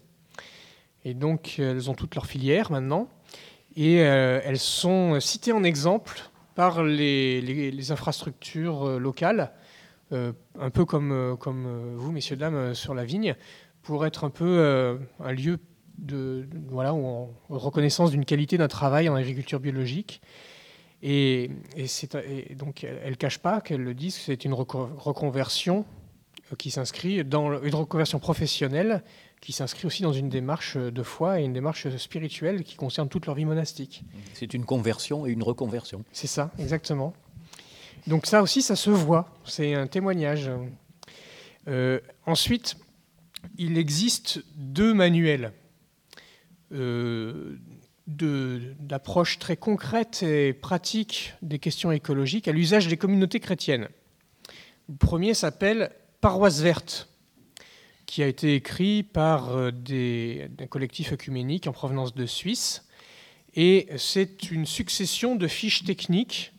Et 1.05 1.15
donc, 1.15 1.59
elles 1.59 1.89
ont 1.89 1.95
toutes 1.95 2.15
leurs 2.15 2.27
filières 2.27 2.71
maintenant, 2.71 3.09
et 3.77 3.97
elles 3.97 4.59
sont 4.59 5.21
citées 5.21 5.53
en 5.53 5.63
exemple 5.63 6.19
par 6.57 6.83
les, 6.83 7.93
infrastructures 7.93 8.99
locales, 8.99 9.53
un 10.11 10.71
peu 10.73 10.85
comme, 10.85 11.37
comme 11.39 11.95
vous, 11.95 12.11
messieurs, 12.11 12.35
dames, 12.35 12.75
sur 12.75 12.93
la 12.93 13.05
vigne, 13.05 13.37
pour 13.87 14.05
être 14.05 14.25
un 14.25 14.31
peu 14.31 14.45
euh, 14.45 14.99
un 15.21 15.31
lieu 15.31 15.61
de, 15.97 16.49
voilà, 16.69 16.93
en 16.93 17.31
reconnaissance 17.49 18.11
d'une 18.11 18.25
qualité 18.25 18.59
d'un 18.59 18.67
travail 18.67 19.09
en 19.09 19.15
agriculture 19.15 19.61
biologique. 19.61 20.21
Et, 21.03 21.51
donc, 22.57 22.83
elle 22.83 23.11
ne 23.11 23.15
cache 23.15 23.39
pas 23.39 23.61
qu'elle 23.61 23.83
le 23.83 23.95
dise, 23.95 24.17
c'est 24.17 24.45
une 24.45 24.55
reconversion 24.55 25.85
euh, 26.53 26.57
qui 26.57 26.73
s'inscrit 26.73 27.25
dans 27.25 27.63
une 27.63 27.75
reconversion 27.77 28.19
professionnelle 28.19 29.05
qui 29.41 29.53
s'inscrit 29.53 29.87
aussi 29.87 30.03
dans 30.03 30.13
une 30.13 30.31
démarche 30.31 30.77
de 30.77 31.03
foi 31.05 31.41
et 31.41 31.45
une 31.45 31.53
démarche 31.53 31.89
spirituelle 31.97 32.65
qui 32.65 32.75
concerne 32.75 33.09
toute 33.09 33.27
leur 33.27 33.37
vie 33.37 33.45
monastique. 33.45 34.03
C'est 34.35 34.53
une 34.55 34.65
conversion 34.65 35.27
et 35.27 35.31
une 35.31 35.45
reconversion. 35.45 36.05
C'est 36.11 36.27
ça, 36.27 36.51
exactement. 36.59 37.13
Donc 38.09 38.27
ça 38.27 38.43
aussi, 38.43 38.63
ça 38.63 38.75
se 38.75 38.91
voit, 38.91 39.29
c'est 39.45 39.75
un 39.75 39.87
témoignage. 39.87 40.51
Euh, 41.69 42.01
ensuite, 42.25 42.77
il 43.59 43.79
existe 43.79 44.45
deux 44.57 44.95
manuels 44.95 45.53
euh, 46.73 47.57
d'approche 48.07 49.39
très 49.39 49.57
concrète 49.57 50.23
et 50.23 50.53
pratique 50.53 51.35
des 51.43 51.59
questions 51.59 51.91
écologiques 51.91 52.47
à 52.47 52.53
l'usage 52.53 52.87
des 52.87 52.97
communautés 52.97 53.41
chrétiennes. 53.41 53.89
Le 54.89 54.95
premier 54.95 55.35
s'appelle 55.35 55.91
Paroisse 56.21 56.61
verte, 56.61 57.09
qui 58.07 58.23
a 58.23 58.29
été 58.29 58.55
écrit 58.55 59.03
par 59.03 59.51
euh, 59.57 59.73
un 60.61 60.67
collectif 60.69 61.13
œcuménique 61.13 61.67
en 61.67 61.73
provenance 61.73 62.15
de 62.15 62.27
Suisse. 62.27 62.85
Et 63.57 63.89
c'est 63.97 64.51
une 64.53 64.67
succession 64.67 65.35
de 65.35 65.49
fiches 65.49 65.83
techniques 65.83 66.53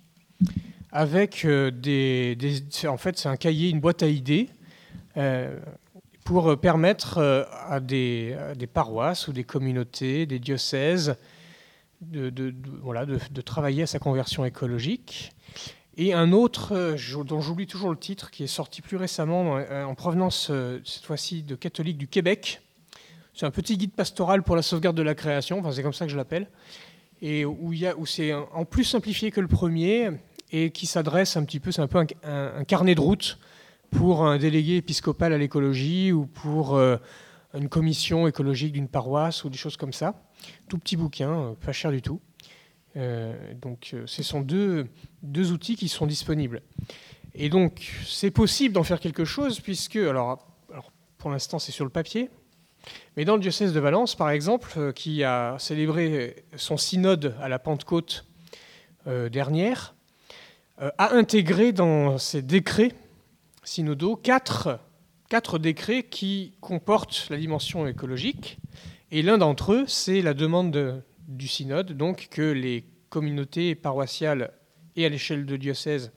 avec 0.91 1.45
euh, 1.45 1.71
des, 1.71 2.37
En 2.87 2.97
fait, 2.97 3.17
c'est 3.17 3.29
un 3.29 3.37
cahier, 3.37 3.69
une 3.69 3.79
boîte 3.79 4.03
à 4.03 4.07
idées 4.07 4.49
pour 6.27 6.49
euh, 6.49 6.55
permettre 6.57 7.19
euh, 7.19 7.45
à 7.69 7.79
des, 7.79 8.35
paroisses 8.73 9.29
ou 9.29 9.33
des 9.33 9.45
communautés, 9.45 10.25
des 10.25 10.39
diocèses, 10.39 11.15
de, 12.01 12.53
travailler 13.41 13.83
à 13.83 13.87
sa 13.87 13.97
conversion 13.97 14.43
écologique. 14.43 15.31
Et 15.95 16.13
un 16.13 16.33
autre, 16.33 16.73
euh, 16.75 17.23
dont 17.23 17.39
j'oublie 17.39 17.65
toujours 17.65 17.89
le 17.89 17.97
titre, 17.97 18.29
qui 18.29 18.43
est 18.43 18.47
sorti 18.47 18.81
plus 18.81 18.97
récemment 18.97 19.53
en 19.53 19.95
provenance, 19.95 20.51
cette 20.83 21.05
fois-ci, 21.05 21.43
de 21.43 21.55
catholiques 21.55 21.97
du 21.97 22.09
Québec. 22.09 22.61
C'est 23.33 23.45
un 23.45 23.51
petit 23.51 23.77
guide 23.77 23.93
pastoral 23.93 24.43
pour 24.43 24.57
la 24.57 24.61
sauvegarde 24.61 24.97
de 24.97 25.03
la 25.03 25.15
création, 25.15 25.59
enfin, 25.59 25.71
c'est 25.71 25.81
comme 25.81 25.93
ça 25.93 26.05
que 26.05 26.11
je 26.11 26.17
l'appelle, 26.17 26.49
et 27.21 27.45
où 27.45 27.73
c'est 28.05 28.33
en 28.33 28.65
plus 28.65 28.83
simplifié 28.83 29.31
que 29.31 29.39
le 29.39 29.47
premier, 29.47 30.11
et 30.51 30.71
qui 30.71 30.87
s'adresse 30.87 31.37
un 31.37 31.45
petit 31.45 31.61
peu, 31.61 31.71
c'est 31.71 31.81
un 31.81 31.87
peu 31.87 32.05
un 32.23 32.63
carnet 32.65 32.95
de 32.95 33.01
route 33.01 33.39
pour 33.91 34.25
un 34.25 34.37
délégué 34.37 34.77
épiscopal 34.77 35.33
à 35.33 35.37
l'écologie 35.37 36.11
ou 36.11 36.25
pour 36.25 36.75
euh, 36.75 36.97
une 37.53 37.69
commission 37.69 38.27
écologique 38.27 38.73
d'une 38.73 38.87
paroisse 38.87 39.43
ou 39.43 39.49
des 39.49 39.57
choses 39.57 39.77
comme 39.77 39.93
ça. 39.93 40.21
Tout 40.67 40.77
petit 40.77 40.97
bouquin, 40.97 41.55
pas 41.65 41.71
cher 41.71 41.91
du 41.91 42.01
tout. 42.01 42.21
donc 43.61 43.95
ce 44.05 44.23
sont 44.23 44.41
deux, 44.41 44.87
deux 45.23 45.51
outils 45.51 45.75
qui 45.75 45.87
sont 45.87 46.05
disponibles. 46.05 46.61
Et 47.39 47.49
donc, 47.49 47.91
c'est 48.05 48.31
possible 48.31 48.73
d'en 48.73 48.83
faire 48.83 48.99
quelque 48.99 49.23
chose, 49.23 49.59
puisque, 49.59 49.95
alors, 49.95 50.47
pour 51.17 51.29
l'instant, 51.29 51.59
c'est 51.59 51.71
sur 51.71 51.85
le 51.85 51.91
papier, 51.91 52.29
mais 53.15 53.25
dans 53.25 53.35
le 53.35 53.41
diocèse 53.41 53.73
de 53.73 53.79
Valence, 53.79 54.15
par 54.15 54.29
exemple, 54.29 54.71
euh, 54.77 54.91
qui 54.91 55.23
a 55.23 55.55
célébré 55.59 56.45
son 56.55 56.77
synode 56.77 57.35
à 57.41 57.49
la 57.49 57.59
Pentecôte 57.59 58.25
euh, 59.07 59.29
dernière, 59.29 59.95
euh, 60.81 60.89
a 60.97 61.13
intégré 61.13 61.71
dans 61.71 62.17
ses 62.17 62.41
décrets 62.41 62.93
synodaux 63.67 64.15
quatre, 64.15 64.79
décrets 65.59 66.03
qui 66.03 66.53
comportent 66.61 67.27
la 67.29 67.37
dimension 67.37 67.85
écologique. 67.85 68.59
Et 69.11 69.21
l'un 69.21 69.37
d'entre 69.37 69.73
eux, 69.73 69.83
c'est 69.87 70.21
la 70.21 70.33
demande 70.33 71.03
du 71.27 71.47
synode, 71.49 71.91
donc 71.91 72.29
que 72.31 72.41
les 72.41 72.85
communautés 73.09 73.75
paroissiales 73.75 74.53
et 74.95 75.05
à 75.05 75.09
l'échelle 75.09 75.45
de 75.45 75.57
diocèse 75.57 76.11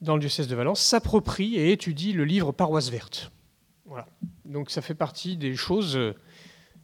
dans 0.00 0.14
le 0.14 0.20
diocèse 0.20 0.48
de 0.48 0.54
Valence, 0.54 0.80
s'approprie 0.80 1.56
et 1.56 1.72
étudie 1.72 2.12
le 2.12 2.24
livre 2.24 2.52
Paroisse 2.52 2.88
verte. 2.88 3.32
Voilà. 3.84 4.06
Donc 4.46 4.70
ça 4.70 4.80
fait 4.80 4.94
partie 4.94 5.36
des 5.36 5.56
choses 5.56 5.96
euh, 5.96 6.14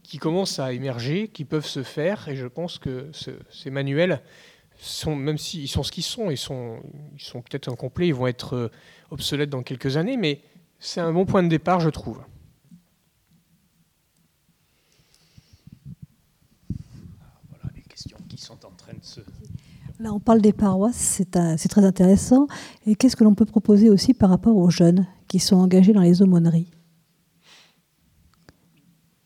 qui 0.03 0.19
commencent 0.19 0.59
à 0.59 0.73
émerger, 0.73 1.29
qui 1.29 1.43
peuvent 1.43 1.65
se 1.65 1.81
faire, 1.81 2.27
et 2.27 2.35
je 2.35 2.45
pense 2.45 2.77
que 2.77 3.09
ces 3.49 3.71
manuels, 3.71 4.21
sont, 4.77 5.15
même 5.15 5.37
s'ils 5.37 5.67
sont 5.67 5.83
ce 5.83 5.91
qu'ils 5.91 6.03
sont, 6.03 6.29
ils 6.29 6.37
sont, 6.37 6.79
ils 7.15 7.21
sont 7.21 7.41
peut-être 7.41 7.69
incomplets, 7.69 8.07
ils 8.07 8.13
vont 8.13 8.27
être 8.27 8.55
euh, 8.55 8.71
obsolètes 9.11 9.49
dans 9.49 9.63
quelques 9.63 9.97
années, 9.97 10.17
mais 10.17 10.41
c'est 10.79 11.01
un 11.01 11.11
bon 11.11 11.25
point 11.25 11.43
de 11.43 11.47
départ, 11.47 11.79
je 11.79 11.89
trouve. 11.89 12.21
Voilà 17.49 17.73
les 17.75 17.81
questions 17.81 18.17
qui 18.29 18.37
sont 18.37 18.65
en 18.65 18.71
train 18.71 18.93
de 18.93 19.03
se 19.03 19.21
Là, 19.99 20.13
on 20.13 20.19
parle 20.19 20.41
des 20.41 20.53
paroisses, 20.53 21.23
c'est 21.57 21.69
très 21.69 21.83
intéressant. 21.83 22.47
Et 22.85 22.95
qu'est-ce 22.95 23.15
que 23.15 23.23
l'on 23.23 23.33
peut 23.33 23.45
proposer 23.45 23.89
aussi 23.89 24.13
par 24.13 24.29
rapport 24.29 24.55
aux 24.55 24.69
jeunes 24.69 25.07
qui 25.27 25.39
sont 25.39 25.55
engagés 25.55 25.91
dans 25.91 26.01
les 26.01 26.21
aumôneries? 26.21 26.69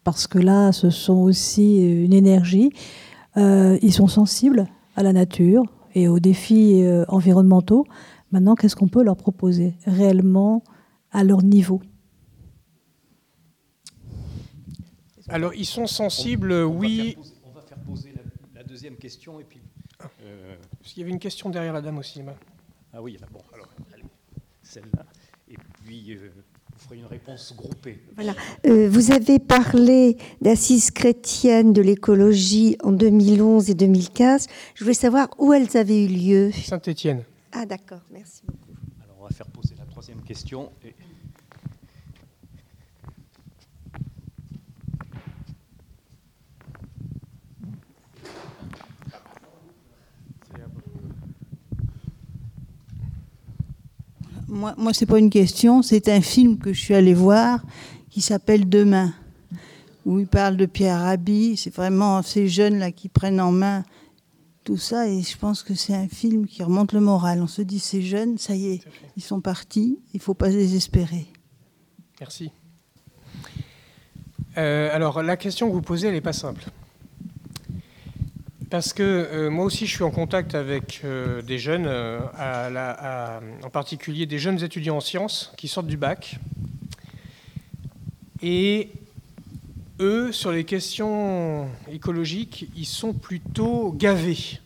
Parce 0.06 0.28
que 0.28 0.40
là, 0.40 0.72
ce 0.72 0.90
sont 0.90 1.18
aussi 1.18 1.78
une 1.78 2.14
énergie. 2.14 2.72
Euh, 3.36 3.78
ils 3.82 3.92
sont 3.92 4.08
sensibles 4.08 4.66
à 4.96 5.04
la 5.04 5.14
nature 5.14 5.64
et 5.94 6.08
aux 6.08 6.20
défis 6.20 6.84
euh, 6.84 7.06
environnementaux. 7.08 7.86
Maintenant, 8.32 8.56
qu'est-ce 8.56 8.76
qu'on 8.76 8.88
peut 8.88 9.04
leur 9.04 9.18
proposer 9.18 9.74
réellement 9.86 10.64
à 11.12 11.24
leur 11.24 11.44
niveau? 11.44 11.82
Alors, 15.28 15.54
ils 15.54 15.66
sont 15.66 15.88
sensibles, 15.88 16.52
oui. 16.54 17.18
On 17.46 17.52
va 17.52 17.62
faire 17.62 17.80
poser 17.80 18.14
la 18.54 18.64
deuxième 18.64 18.98
question 18.98 19.40
et 19.40 19.44
puis 19.44 19.62
euh, 20.24 20.56
il 20.96 21.00
y 21.00 21.02
avait 21.04 21.12
une 21.12 21.20
question 21.20 21.50
derrière 21.50 21.74
la 21.74 21.82
dame 21.82 21.98
aussi. 21.98 22.22
Ah 22.94 23.02
oui, 23.02 23.18
bon, 23.32 23.42
alors, 23.54 23.70
celle-là. 24.62 25.06
Et 25.48 25.56
puis, 25.84 26.14
euh, 26.14 26.32
vous 26.82 26.88
ferez 26.88 26.98
une 27.00 27.06
réponse 27.06 27.54
groupée. 27.56 28.00
Voilà. 28.16 28.34
Euh, 28.66 28.90
vous 28.90 29.12
avez 29.12 29.40
parlé 29.40 30.18
d'assises 30.42 30.92
chrétiennes 30.92 31.74
de 31.74 31.82
l'écologie 31.82 32.78
en 32.84 32.92
2011 32.92 33.70
et 33.70 33.74
2015. 33.74 34.48
Je 34.76 34.84
voulais 34.84 34.94
savoir 34.94 35.30
où 35.38 35.54
elles 35.54 35.78
avaient 35.78 36.06
eu 36.06 36.08
lieu. 36.08 36.52
Saint-Étienne. 36.52 37.24
Ah, 37.52 37.66
d'accord, 37.66 38.02
merci 38.12 38.42
beaucoup. 38.46 38.72
Alors, 39.04 39.18
on 39.20 39.24
va 39.24 39.30
faire 39.30 39.48
poser 39.48 39.76
la 39.78 39.86
troisième 39.86 40.22
question. 40.22 40.72
Et 40.84 40.96
Moi, 54.52 54.76
moi 54.78 54.94
c'est 54.94 55.06
pas 55.06 55.18
une 55.18 55.30
question, 55.30 55.82
c'est 55.82 56.10
un 56.10 56.20
film 56.20 56.58
que 56.58 56.74
je 56.74 56.80
suis 56.80 56.94
allée 56.94 57.14
voir 57.14 57.62
qui 58.10 58.20
s'appelle 58.20 58.68
Demain, 58.68 59.14
où 60.06 60.20
il 60.20 60.28
parle 60.28 60.58
de 60.58 60.66
Pierre 60.66 61.00
Rabhi. 61.00 61.56
C'est 61.56 61.74
vraiment 61.74 62.22
ces 62.22 62.50
jeunes-là 62.50 62.92
qui 62.92 63.08
prennent 63.08 63.40
en 63.40 63.54
main 63.54 63.86
tout 64.66 64.78
ça, 64.78 65.08
et 65.08 65.22
je 65.22 65.38
pense 65.38 65.64
que 65.64 65.74
c'est 65.74 65.96
un 65.96 66.10
film 66.10 66.46
qui 66.46 66.62
remonte 66.64 66.92
le 66.92 67.00
moral. 67.00 67.42
On 67.42 67.48
se 67.48 67.62
dit, 67.62 67.80
ces 67.80 68.02
jeunes, 68.02 68.38
ça 68.38 68.54
y 68.54 68.74
est, 68.74 68.82
ils 69.16 69.24
sont 69.24 69.40
partis, 69.40 69.98
il 70.14 70.20
faut 70.20 70.34
pas 70.34 70.50
désespérer. 70.50 71.28
Merci. 72.20 72.52
Euh, 74.58 74.90
alors, 74.94 75.24
la 75.24 75.38
question 75.38 75.70
que 75.70 75.74
vous 75.74 75.82
posez, 75.82 76.08
elle 76.08 76.14
n'est 76.14 76.22
pas 76.22 76.34
simple. 76.34 76.66
Parce 78.72 78.94
que 78.94 79.04
euh, 79.04 79.50
moi 79.50 79.66
aussi, 79.66 79.86
je 79.86 79.92
suis 79.92 80.04
en 80.04 80.12
contact 80.12 80.56
avec 80.56 81.02
euh, 81.04 81.42
des 81.42 81.58
jeunes, 81.58 81.88
euh, 81.88 82.22
en 83.64 83.70
particulier 83.70 84.26
des 84.26 84.40
jeunes 84.40 84.64
étudiants 84.64 84.96
en 84.96 85.02
sciences 85.02 85.52
qui 85.58 85.68
sortent 85.68 85.88
du 85.88 85.98
bac. 85.98 86.40
Et 88.42 88.92
eux, 90.00 90.32
sur 90.32 90.54
les 90.54 90.64
questions 90.64 91.68
écologiques, 91.92 92.70
ils 92.78 92.86
sont 92.86 93.12
plutôt 93.12 93.92
gavés. 93.92 94.62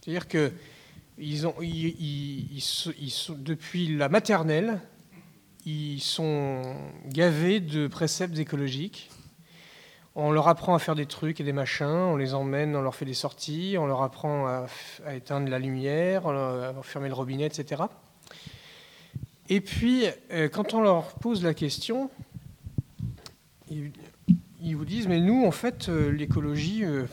C'est-à-dire 0.00 0.28
que 0.28 0.52
depuis 3.36 3.96
la 3.96 4.08
maternelle, 4.08 4.80
ils 5.66 6.00
sont 6.00 6.62
gavés 7.08 7.58
de 7.58 7.88
préceptes 7.88 8.38
écologiques 8.38 9.10
on 10.14 10.32
leur 10.32 10.48
apprend 10.48 10.74
à 10.74 10.78
faire 10.78 10.94
des 10.94 11.06
trucs 11.06 11.40
et 11.40 11.44
des 11.44 11.52
machins, 11.52 11.86
on 11.86 12.16
les 12.16 12.34
emmène, 12.34 12.74
on 12.74 12.82
leur 12.82 12.94
fait 12.94 13.04
des 13.04 13.14
sorties, 13.14 13.76
on 13.78 13.86
leur 13.86 14.02
apprend 14.02 14.46
à, 14.46 14.66
éteindre 15.14 15.48
la 15.48 15.58
lumière, 15.58 16.26
à 16.26 16.74
fermer 16.82 17.08
le 17.08 17.14
robinet, 17.14 17.46
etc. 17.46 17.84
Et 19.48 19.60
puis, 19.60 20.04
euh, 20.30 20.48
quand 20.48 20.74
on 20.74 20.80
leur 20.80 21.14
pose 21.14 21.42
la 21.42 21.54
question, 21.54 22.08
ils, 23.68 24.76
vous 24.76 24.84
disent, 24.84 25.08
mais 25.08 25.20
nous, 25.20 25.44
en 25.44 25.50
fait, 25.50 25.88
euh, 25.88 26.10
l'écologie, 26.10 26.84
euh, 26.84 27.06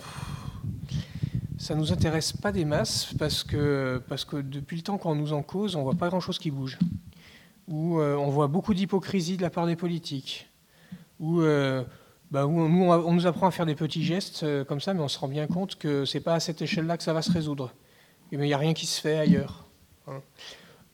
ça 1.58 1.74
ne 1.74 1.80
nous 1.80 1.92
intéresse 1.92 2.32
pas 2.32 2.52
des 2.52 2.64
masses, 2.64 3.14
parce 3.18 3.44
que, 3.44 4.02
parce 4.08 4.24
que 4.24 4.38
depuis 4.38 4.78
le 4.78 4.84
temps 4.84 5.00
qu'on 5.00 5.16
nous 5.16 5.34
en 5.34 5.42
cause, 5.42 5.76
on 5.76 5.80
ne 5.80 5.84
voit 5.84 5.96
pas 5.96 6.10
grand-chose 6.10 6.38
qui 6.38 6.52
bouge. 6.52 6.78
Ou 7.68 8.00
on 8.00 8.30
voit 8.30 8.48
beaucoup 8.48 8.74
d'hypocrisie 8.74 9.36
de 9.36 9.42
la 9.42 9.50
part 9.50 9.66
des 9.66 9.76
politiques. 9.76 10.48
Ou 11.20 11.42
bah, 12.32 12.46
on, 12.46 13.14
nous 13.14 13.28
apprend 13.28 13.48
à 13.48 13.52
faire 13.52 13.66
des 13.66 13.76
petits 13.76 14.04
gestes 14.04 14.44
euh, 14.44 14.66
comme 14.66 14.82
ça, 14.82 14.94
mais 14.94 15.00
on 15.00 15.08
se 15.08 15.18
rend 15.18 15.30
bien 15.30 15.48
compte 15.48 15.78
que 15.78 16.04
c'est 16.04 16.20
pas 16.20 16.36
à 16.36 16.40
cette 16.40 16.62
échelle-là 16.62 16.98
que 16.98 17.04
ça 17.04 17.14
va 17.14 17.22
se 17.22 17.32
résoudre. 17.32 17.74
Mais 18.32 18.40
il 18.40 18.48
n'y 18.48 18.54
a 18.54 18.58
rien 18.58 18.74
qui 18.74 18.86
se 18.86 19.00
fait 19.00 19.18
ailleurs. 19.18 19.66
Hein. 20.08 20.22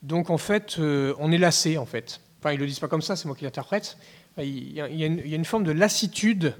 Donc 0.02 0.30
en 0.30 0.38
fait, 0.38 0.76
euh, 0.78 1.14
on 1.18 1.32
est 1.32 1.38
lassé 1.38 1.76
en 1.76 1.86
fait. 1.86 2.20
Enfin, 2.38 2.52
ils 2.52 2.60
le 2.60 2.66
disent 2.66 2.78
pas 2.78 2.88
comme 2.88 3.02
ça, 3.02 3.16
c'est 3.16 3.26
moi 3.26 3.34
qui 3.34 3.44
l'interprète. 3.44 3.96
Il 4.38 4.72
y, 4.72 4.80
a, 4.80 4.86
une, 4.86 5.44
forme 5.44 5.64
de 5.64 5.72
lassitude 5.72 6.54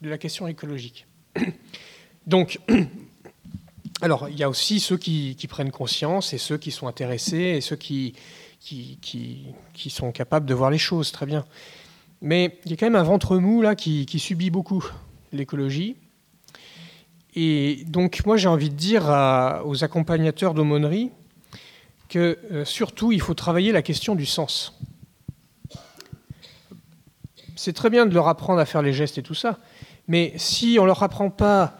de 0.00 0.08
la 0.08 0.18
question 0.18 0.46
écologique. 0.46 1.06
Donc, 2.26 2.60
alors 4.00 4.28
il 4.28 4.36
y 4.36 4.42
a 4.42 4.48
aussi 4.48 4.80
ceux 4.80 4.96
qui, 4.96 5.36
prennent 5.48 5.72
conscience 5.72 6.32
et 6.32 6.38
ceux 6.38 6.56
qui 6.56 6.70
sont 6.70 6.88
intéressés 6.88 7.36
et 7.36 7.60
ceux 7.60 7.76
qui, 7.76 8.14
qui 8.60 9.90
sont 9.90 10.10
capables 10.10 10.46
de 10.46 10.54
voir 10.54 10.70
les 10.70 10.78
choses 10.78 11.12
très 11.12 11.26
bien. 11.26 11.44
Mais 12.22 12.58
il 12.64 12.70
y 12.70 12.74
a 12.74 12.76
quand 12.76 12.86
même 12.86 12.96
un 12.96 13.02
ventre 13.02 13.36
mou 13.38 13.62
là 13.62 13.74
qui, 13.74 14.06
subit 14.18 14.50
beaucoup 14.50 14.84
l'écologie. 15.32 15.96
Et 17.34 17.84
donc 17.86 18.24
moi 18.24 18.36
j'ai 18.36 18.48
envie 18.48 18.70
de 18.70 18.74
dire 18.74 19.04
aux 19.64 19.84
accompagnateurs 19.84 20.54
d'aumônerie 20.54 21.10
que 22.08 22.38
euh, 22.52 22.64
surtout 22.64 23.12
il 23.12 23.20
faut 23.20 23.34
travailler 23.34 23.72
la 23.72 23.82
question 23.82 24.14
du 24.14 24.26
sens. 24.26 24.78
C'est 27.56 27.72
très 27.72 27.90
bien 27.90 28.06
de 28.06 28.14
leur 28.14 28.28
apprendre 28.28 28.60
à 28.60 28.64
faire 28.64 28.80
les 28.80 28.92
gestes 28.92 29.18
et 29.18 29.22
tout 29.22 29.34
ça, 29.34 29.58
mais 30.08 30.32
si 30.36 30.76
on 30.78 30.82
ne 30.82 30.86
leur 30.86 31.02
apprend 31.02 31.30
pas 31.30 31.78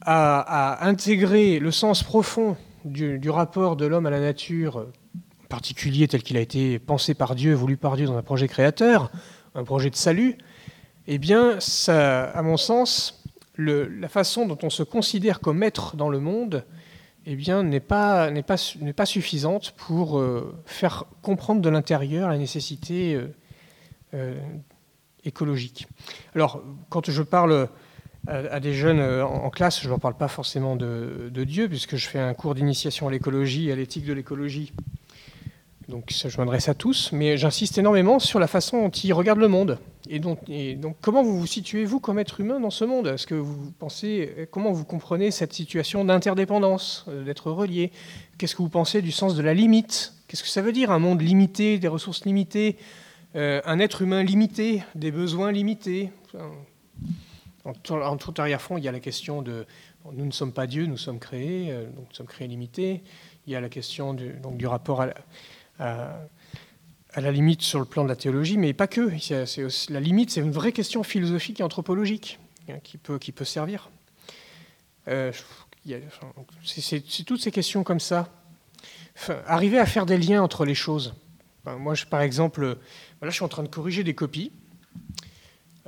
à, 0.00 0.86
intégrer 0.86 1.58
le 1.58 1.70
sens 1.70 2.02
profond 2.02 2.56
du, 2.84 3.18
du 3.18 3.28
rapport 3.28 3.76
de 3.76 3.84
l'homme 3.84 4.06
à 4.06 4.10
la 4.10 4.20
nature, 4.20 4.76
en 4.76 5.48
particulier 5.48 6.08
tel 6.08 6.22
qu'il 6.22 6.36
a 6.36 6.40
été 6.40 6.78
pensé 6.78 7.14
par 7.14 7.34
Dieu, 7.34 7.52
voulu 7.52 7.76
par 7.76 7.96
Dieu 7.96 8.06
dans 8.06 8.16
un 8.16 8.22
projet 8.22 8.48
créateur, 8.48 9.10
un 9.58 9.64
projet 9.64 9.90
de 9.90 9.96
salut, 9.96 10.38
eh 11.08 11.18
bien, 11.18 11.58
ça, 11.58 12.24
à 12.30 12.42
mon 12.42 12.56
sens, 12.56 13.24
la 13.56 14.08
façon 14.08 14.46
dont 14.46 14.58
on 14.62 14.70
se 14.70 14.84
considère 14.84 15.40
comme 15.40 15.62
être 15.64 15.96
dans 15.96 16.08
le 16.08 16.20
monde 16.20 16.64
eh 17.26 17.34
bien, 17.34 17.64
n'est 17.64 17.80
pas, 17.80 18.30
suffisante 19.04 19.72
pour 19.72 20.18
euh, 20.18 20.54
faire 20.64 21.04
comprendre 21.22 21.60
de 21.60 21.68
l'intérieur 21.68 22.28
la 22.28 22.38
nécessité 22.38 23.14
euh, 23.14 23.26
euh, 24.14 24.40
écologique. 25.24 25.88
Alors, 26.36 26.62
quand 26.88 27.10
je 27.10 27.22
parle 27.22 27.68
à, 28.28 28.60
des 28.60 28.74
jeunes 28.74 29.00
en, 29.00 29.50
classe, 29.50 29.80
je 29.80 29.86
ne 29.86 29.90
leur 29.90 30.00
parle 30.00 30.16
pas 30.16 30.28
forcément 30.28 30.76
de, 30.76 31.30
de, 31.32 31.44
Dieu, 31.44 31.68
puisque 31.68 31.96
je 31.96 32.06
fais 32.06 32.20
un 32.20 32.34
cours 32.34 32.54
d'initiation 32.54 33.08
à 33.08 33.10
l'écologie, 33.10 33.72
à 33.72 33.76
l'éthique 33.76 34.04
de 34.04 34.12
l'écologie, 34.12 34.72
Donc 35.88 36.10
ça, 36.10 36.28
je 36.28 36.36
m'adresse 36.36 36.68
à 36.68 36.74
tous, 36.74 37.10
mais 37.12 37.38
j'insiste 37.38 37.78
énormément 37.78 38.18
sur 38.18 38.38
la 38.38 38.46
façon 38.46 38.82
dont 38.82 38.90
ils 38.90 39.12
regardent 39.14 39.40
le 39.40 39.48
monde. 39.48 39.78
Et 40.10 40.18
donc, 40.18 40.38
comment 41.00 41.22
vous 41.22 41.38
vous 41.38 41.46
situez, 41.46 41.84
vous, 41.84 41.98
comme 41.98 42.18
être 42.18 42.40
humain 42.40 42.60
dans 42.60 42.70
ce 42.70 42.84
monde? 42.84 43.06
Est-ce 43.08 43.26
que 43.26 43.34
vous 43.34 43.72
pensez, 43.78 44.48
comment 44.50 44.72
vous 44.72 44.84
comprenez 44.84 45.30
cette 45.30 45.52
situation 45.52 46.04
d'interdépendance, 46.04 47.06
euh, 47.08 47.24
d'être 47.24 47.50
relié? 47.50 47.90
Qu'est-ce 48.36 48.54
que 48.54 48.62
vous 48.62 48.68
pensez 48.68 49.02
du 49.02 49.12
sens 49.12 49.34
de 49.34 49.42
la 49.42 49.54
limite? 49.54 50.14
Qu'est-ce 50.26 50.42
que 50.42 50.48
ça 50.48 50.60
veut 50.60 50.72
dire 50.72 50.90
un 50.90 50.98
monde 50.98 51.22
limité, 51.22 51.78
des 51.78 51.88
ressources 51.88 52.24
limitées, 52.26 52.76
euh, 53.34 53.62
un 53.64 53.78
être 53.78 54.02
humain 54.02 54.22
limité, 54.22 54.82
des 54.94 55.10
besoins 55.10 55.52
limités? 55.52 56.10
En, 57.64 58.16
tout 58.16 58.34
arrière-fond, 58.38 58.78
il 58.78 58.84
y 58.84 58.88
a 58.88 58.92
la 58.92 59.00
question 59.00 59.42
de 59.42 59.66
nous 60.12 60.24
ne 60.24 60.30
sommes 60.30 60.52
pas 60.52 60.66
Dieu, 60.66 60.86
nous 60.86 60.96
sommes 60.96 61.18
créés, 61.18 61.70
euh, 61.70 61.84
donc 61.84 62.06
nous 62.08 62.14
sommes 62.14 62.26
créés 62.26 62.48
limités. 62.48 63.02
Il 63.46 63.52
y 63.52 63.56
a 63.56 63.60
la 63.60 63.68
question 63.68 64.14
du, 64.14 64.32
donc, 64.42 64.56
du 64.56 64.66
rapport 64.66 65.02
à, 65.02 65.08
à, 65.78 66.20
la 67.16 67.32
limite 67.32 67.62
sur 67.62 67.78
le 67.78 67.84
plan 67.84 68.04
de 68.04 68.08
la 68.08 68.16
théologie, 68.16 68.56
mais 68.56 68.72
pas 68.72 68.86
que. 68.86 69.10
la 69.92 70.00
limite, 70.00 70.30
c'est 70.30 70.40
une 70.40 70.52
vraie 70.52 70.72
question 70.72 71.02
philosophique 71.02 71.60
et 71.60 71.62
anthropologique 71.62 72.38
hein, 72.68 72.78
qui, 72.82 72.98
peut, 73.32 73.44
servir. 73.44 73.90
Euh, 75.08 75.32
c'est 76.64 77.24
toutes 77.24 77.40
ces 77.40 77.50
questions 77.50 77.82
comme 77.82 78.00
ça. 78.00 78.28
arriver 79.46 79.78
à 79.78 79.86
faire 79.86 80.06
des 80.06 80.18
liens 80.18 80.42
entre 80.42 80.64
les 80.64 80.74
choses. 80.74 81.14
moi, 81.64 81.94
je, 81.94 82.06
par 82.06 82.20
exemple, 82.20 82.78
là, 83.22 83.28
je 83.28 83.30
suis 83.30 83.44
en 83.44 83.48
train 83.48 83.62
de 83.62 83.68
corriger 83.68 84.04
des 84.04 84.14
copies 84.14 84.52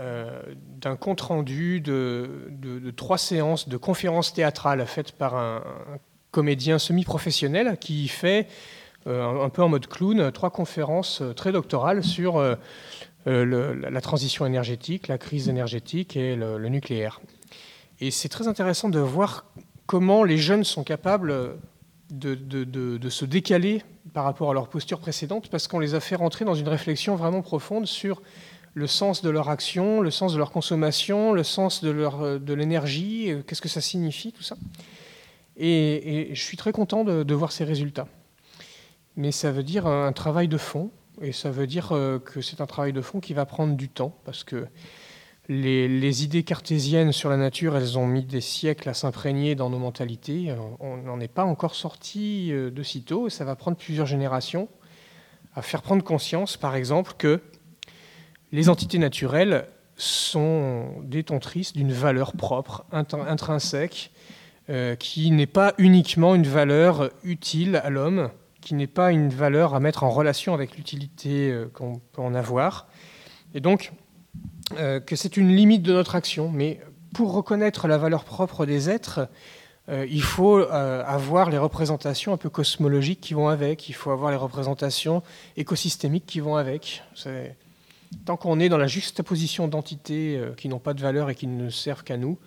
euh, 0.00 0.40
d'un 0.79 0.96
compte-rendu 0.96 1.83
de, 1.83 2.90
trois 2.96 3.18
séances 3.18 3.68
de 3.68 3.76
conférences 3.76 4.33
théâtrales 4.33 4.87
faites 4.87 5.12
par 5.12 5.37
un, 5.37 5.62
comédien 6.31 6.79
semi-professionnel 6.79 7.76
qui 7.79 8.09
fait, 8.09 8.46
euh, 8.46 8.50
un 9.07 9.49
peu 9.49 9.63
en 9.63 9.69
mode 9.69 9.87
clown, 9.87 10.31
trois 10.33 10.51
conférences 10.51 11.23
euh, 11.23 11.33
très 11.33 11.53
doctorales 11.53 12.05
sur 12.05 12.41
la 13.27 14.01
transition 14.01 14.47
énergétique, 14.47 15.09
la 15.09 15.19
crise 15.19 15.49
énergétique 15.49 16.17
et 16.17 16.37
le, 16.37 16.69
nucléaire. 16.69 17.21
Et 18.01 18.11
c'est 18.11 18.29
très 18.29 18.49
intéressant 18.49 18.89
de 18.89 18.99
voir 18.99 19.45
comment 19.87 20.25
les 20.25 20.39
jeunes 20.39 20.65
sont 20.65 20.85
capables 20.85 21.59
de, 22.11 23.09
se 23.09 23.25
décaler 23.25 23.83
par 24.13 24.25
rapport 24.25 24.51
à 24.51 24.55
leur 24.55 24.69
posture 24.69 25.01
précédente, 25.01 25.49
parce 25.51 25.69
qu'on 25.69 25.79
les 25.79 25.95
a 25.95 26.01
fait 26.01 26.17
rentrer 26.17 26.45
dans 26.45 26.55
une 26.55 26.69
réflexion 26.69 27.15
vraiment 27.17 27.43
profonde 27.43 27.87
sur 27.87 28.23
le 28.75 28.87
sens 28.87 29.23
de 29.23 29.31
leur 29.31 29.49
action, 29.49 30.01
le 30.01 30.11
sens 30.11 30.33
de 30.33 30.39
leur 30.39 30.53
consommation, 30.53 31.33
le 31.33 31.43
sens 31.43 31.83
de, 31.83 31.91
euh, 31.93 32.39
l'énergie, 32.55 33.31
euh, 33.31 33.43
qu'est-ce 33.43 33.61
que 33.61 33.69
ça 33.69 33.81
signifie, 33.81 34.33
tout 34.33 34.43
ça. 34.43 34.57
Et, 35.57 36.31
je 36.33 36.41
suis 36.41 36.57
très 36.57 36.73
content 36.73 37.05
de, 37.05 37.35
voir 37.35 37.53
ces 37.53 37.65
résultats. 37.65 38.07
Mais 39.16 39.33
ça 39.33 39.53
veut 39.53 39.62
dire 39.62 39.87
un, 39.87 40.12
travail 40.12 40.49
de 40.49 40.57
fond, 40.57 40.90
et 41.20 41.33
ça 41.33 41.51
veut 41.51 41.66
dire 41.66 41.92
euh, 41.92 42.18
que 42.18 42.40
c'est 42.40 42.61
un 42.61 42.66
travail 42.66 42.92
de 42.92 43.01
fond 43.01 43.20
qui 43.20 43.35
va 43.35 43.44
prendre 43.46 43.75
du 43.75 43.88
temps, 43.88 44.14
parce 44.25 44.44
que 44.44 44.66
les, 45.49 46.25
idées 46.25 46.44
cartésiennes 46.44 47.12
sur 47.12 47.29
la 47.29 47.37
nature, 47.37 47.77
elles 47.77 47.99
ont 47.99 48.07
mis 48.07 48.25
des 48.25 48.40
siècles 48.40 48.88
à 48.88 48.94
s'imprégner 48.94 49.57
dans 49.57 49.68
nos 49.68 49.81
mentalités. 49.81 50.55
On 50.79 50.99
n'en 50.99 51.18
est 51.18 51.27
pas 51.29 51.44
encore 51.44 51.75
sorti 51.75 52.53
de 52.53 52.83
sitôt, 52.85 53.27
et 53.27 53.31
ça 53.31 53.44
va 53.44 53.57
prendre 53.57 53.77
plusieurs 53.77 54.07
générations 54.07 54.68
à 55.55 55.62
faire 55.62 55.83
prendre 55.83 56.05
conscience, 56.05 56.57
par 56.57 56.77
exemple, 56.77 57.14
que 57.18 57.40
les 58.53 58.68
entités 58.68 58.99
naturelles 58.99 59.66
sont 59.96 61.03
détentrices 61.03 61.73
d'une 61.73 61.92
valeur 61.92 62.33
propre, 62.33 62.85
intrinsèque, 62.92 64.11
euh, 64.68 64.96
qui 64.96 65.31
n'est 65.31 65.46
pas 65.46 65.75
uniquement 65.79 66.35
une 66.35 66.46
valeur 66.46 67.11
utile 67.23 67.77
à 67.77 67.90
l'homme, 67.90 68.31
qui 68.61 68.75
n'est 68.75 68.87
pas 68.87 69.12
une 69.12 69.29
valeur 69.29 69.75
à 69.75 69.81
mettre 69.81 70.05
en 70.05 70.11
relation 70.11 70.55
avec 70.55 70.77
l'utilité 70.77 71.51
euh, 71.51 71.70
qu'on 71.73 72.01
peut 72.12 72.23
en 72.23 72.35
avoir, 72.35 72.88
et 73.55 73.61
donc 73.61 73.92
euh, 74.79 75.01
que 75.01 75.16
c'est 75.16 75.37
une 75.37 75.55
limite 75.55 75.83
de 75.83 75.92
notre 75.92 76.14
action. 76.14 76.51
Mais 76.51 76.81
pour 77.14 77.33
reconnaître 77.33 77.88
la 77.88 77.99
valeur 77.99 78.25
propre 78.25 78.66
des 78.66 78.88
êtres, 78.88 79.29
il 80.09 80.23
faut 80.23 80.59
avoir 80.61 81.51
les 81.51 81.59
représentations 81.59 82.33
un 82.33 82.37
peu 82.37 82.49
cosmologiques 82.49 83.20
qui 83.20 83.35
vont 83.35 83.49
avec, 83.49 83.88
il 83.88 83.92
faut 83.92 84.12
avoir 84.12 84.31
les 84.31 84.37
représentations 84.37 85.25
écosystémiques 85.57 86.27
qui 86.27 86.38
vont 86.38 86.55
avec. 86.55 87.03
Tant 88.25 88.37
qu'on 88.37 88.59
est 88.59 88.68
dans 88.68 88.79
la 88.79 88.88
juxtaposition 88.88 89.68
d'entités 89.68 90.37
euh, 90.37 90.53
qui 90.55 90.68
n'ont 90.68 90.81
pas 90.81 90.94
de 90.94 91.01
valeur 91.01 91.31
et 91.31 91.35
qui 91.35 91.46
ne 91.46 91.70
servent 91.70 92.03
qu'à 92.03 92.16
nous, 92.16 92.38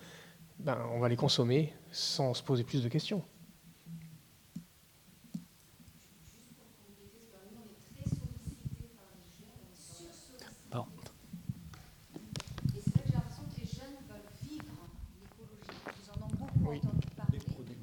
ben, 0.60 0.78
on 0.94 1.00
va 1.00 1.08
les 1.10 1.16
consommer 1.16 1.74
sans 1.92 2.34
se 2.34 2.44
poser 2.44 2.64
plus 2.64 2.84
de 2.84 2.90
questions. 2.90 3.24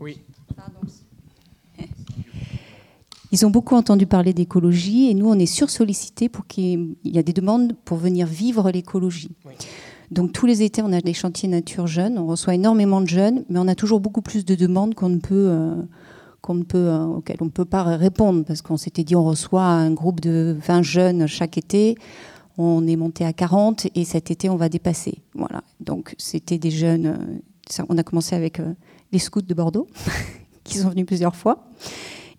Oui. 0.01 0.19
Ils 3.33 3.47
ont 3.47 3.51
beaucoup 3.51 3.77
entendu 3.77 4.07
parler 4.07 4.33
d'écologie 4.33 5.09
et 5.09 5.15
nous, 5.15 5.29
on 5.29 5.39
est 5.39 5.47
sursollicité 5.47 6.29
pour 6.29 6.47
qu'il 6.47 6.97
y 7.05 7.19
a 7.19 7.23
des 7.23 7.33
demandes 7.33 7.75
pour 7.85 7.97
venir 7.97 8.27
vivre 8.27 8.71
l'écologie. 8.71 9.31
Donc 10.11 10.33
tous 10.33 10.47
les 10.47 10.63
étés, 10.63 10.83
on 10.83 10.93
a 10.93 11.01
des 11.01 11.13
chantiers 11.13 11.49
nature 11.49 11.87
jeunes, 11.87 12.19
on 12.19 12.27
reçoit 12.27 12.55
énormément 12.55 13.01
de 13.01 13.07
jeunes, 13.07 13.45
mais 13.49 13.61
on 13.61 13.69
a 13.69 13.77
toujours 13.77 14.01
beaucoup 14.01 14.23
plus 14.23 14.45
de 14.45 14.57
demandes 14.57 14.95
qu'on 14.97 15.09
ne 15.09 15.19
peut, 15.19 15.47
euh, 15.49 15.77
qu'on 16.41 16.55
ne 16.55 16.65
peut, 16.65 16.89
euh, 16.89 17.05
auxquelles 17.05 17.37
on 17.41 17.45
ne 17.45 17.51
peut 17.51 17.65
pas 17.65 17.85
répondre, 17.85 18.45
parce 18.45 18.61
qu'on 18.63 18.77
s'était 18.77 19.05
dit 19.05 19.15
on 19.15 19.23
reçoit 19.23 19.63
un 19.63 19.93
groupe 19.93 20.21
de 20.21 20.57
20 20.67 20.83
jeunes 20.83 21.27
chaque 21.29 21.57
été, 21.57 21.97
on 22.59 22.89
est 22.89 22.97
monté 22.97 23.25
à 23.25 23.33
40 23.33 23.87
et 23.95 24.05
cet 24.05 24.33
été 24.33 24.51
on 24.51 24.57
va 24.57 24.69
dépasser. 24.69 25.23
Voilà. 25.35 25.63
Donc 25.79 26.17
c'était 26.19 26.59
des 26.59 26.73
jeunes, 26.73 27.07
euh, 27.07 27.85
on 27.89 27.97
a 27.97 28.03
commencé 28.03 28.35
avec 28.35 28.61
les 29.13 29.21
scouts 29.21 29.43
de 29.43 29.55
Bordeaux, 29.55 29.87
qui 30.65 30.79
sont 30.79 30.89
venus 30.89 31.07
plusieurs 31.07 31.37
fois. 31.37 31.71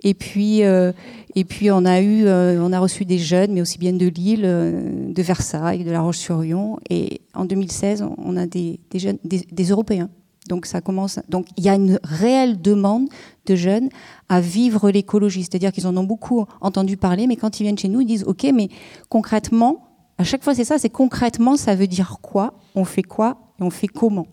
Et 0.04 0.14
puis, 0.14 0.64
euh, 0.64 0.92
et 1.36 1.44
puis 1.44 1.72
on 1.72 1.86
a 1.86 2.02
eu, 2.02 2.26
euh, 2.26 2.62
on 2.62 2.74
a 2.74 2.80
reçu 2.80 3.06
des 3.06 3.20
jeunes, 3.20 3.54
mais 3.54 3.62
aussi 3.62 3.78
bien 3.78 3.94
de 3.94 4.08
Lille, 4.08 4.44
euh, 4.44 5.12
de 5.12 5.22
Versailles, 5.22 5.84
de 5.84 5.92
La 5.92 6.02
Roche-sur-Yon. 6.02 6.78
Et 6.90 7.22
en 7.34 7.46
2016, 7.46 8.06
on 8.18 8.36
a 8.38 8.46
des, 8.46 8.80
des 8.90 9.00
jeunes, 9.00 9.20
des, 9.24 9.66
Européens. 9.70 10.10
Donc 10.50 10.66
ça 10.66 10.82
commence. 10.82 11.20
Donc 11.30 11.46
il 11.56 11.64
y 11.64 11.70
a 11.70 11.76
une 11.76 12.00
réelle 12.04 12.62
demande 12.62 13.08
de 13.46 13.56
jeunes 13.56 13.90
à 14.28 14.42
vivre 14.42 14.90
l'écologie, 14.90 15.44
c'est-à-dire 15.44 15.72
qu'ils 15.72 15.88
en 15.88 15.96
ont 15.96 16.04
beaucoup 16.04 16.46
entendu 16.62 16.98
parler, 16.98 17.28
mais 17.28 17.36
quand 17.36 17.60
ils 17.60 17.64
viennent 17.64 17.78
chez 17.78 17.90
nous, 17.90 18.02
ils 18.02 18.08
disent 18.08 18.24
OK, 18.24 18.48
mais 18.54 18.70
concrètement, 19.10 19.91
à 20.22 20.24
chaque 20.24 20.44
fois 20.44 20.56
c'est 20.56 20.64
ça, 20.64 20.78
c'est 20.78 20.90
concrètement, 20.90 21.58
ça 21.58 21.76
veut 21.76 21.88
dire 21.88 22.18
quoi 22.22 22.54
On 22.76 22.86
fait 22.86 23.04
quoi 23.04 23.38
et 23.60 23.64
on 23.64 23.70
fait 23.70 23.88
comment 23.88 24.28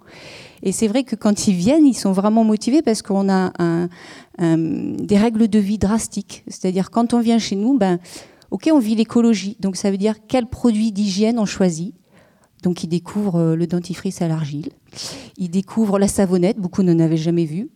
et 0.63 0.73
c'est 0.73 0.89
vrai 0.89 1.05
que 1.05 1.15
quand 1.15 1.47
ils 1.47 1.55
viennent, 1.55 1.87
ils 1.87 1.95
sont 1.95 2.13
vraiment 2.13 2.45
motivés 2.45 2.83
parce 2.83 3.03
qu'on 3.03 3.29
a 3.29 3.53
des 4.39 5.17
règles 5.17 5.49
de 5.49 5.59
vie 5.59 5.79
drastiques. 5.79 6.45
C'est-à-dire 6.49 6.91
quand 6.91 7.15
on 7.15 7.21
vient 7.21 7.39
chez 7.39 7.57
nous, 7.57 7.79
ben, 7.79 7.99
on 8.51 8.79
vit 8.79 8.95
l'écologie. 8.95 9.57
Donc 9.61 9.77
ça 9.77 9.91
veut 9.91 9.99
dire 9.99 10.17
quels 10.27 10.47
produits 10.47 10.93
d'hygiène 10.93 11.39
on 11.39 11.47
choisit. 11.47 11.95
Donc 12.63 12.83
ils 12.83 12.89
découvrent 12.89 13.41
euh, 13.41 13.57
le 13.57 13.67
dentifrice 13.67 14.21
à 14.23 14.29
l'argile, 14.29 14.71
ils 15.37 15.51
découvrent 15.51 15.99
la 15.99 16.09
savonnette, 16.09 16.59
beaucoup 16.59 16.83
n'en 16.83 16.99
avaient 16.99 17.17
jamais 17.17 17.45
vu. 17.45 17.69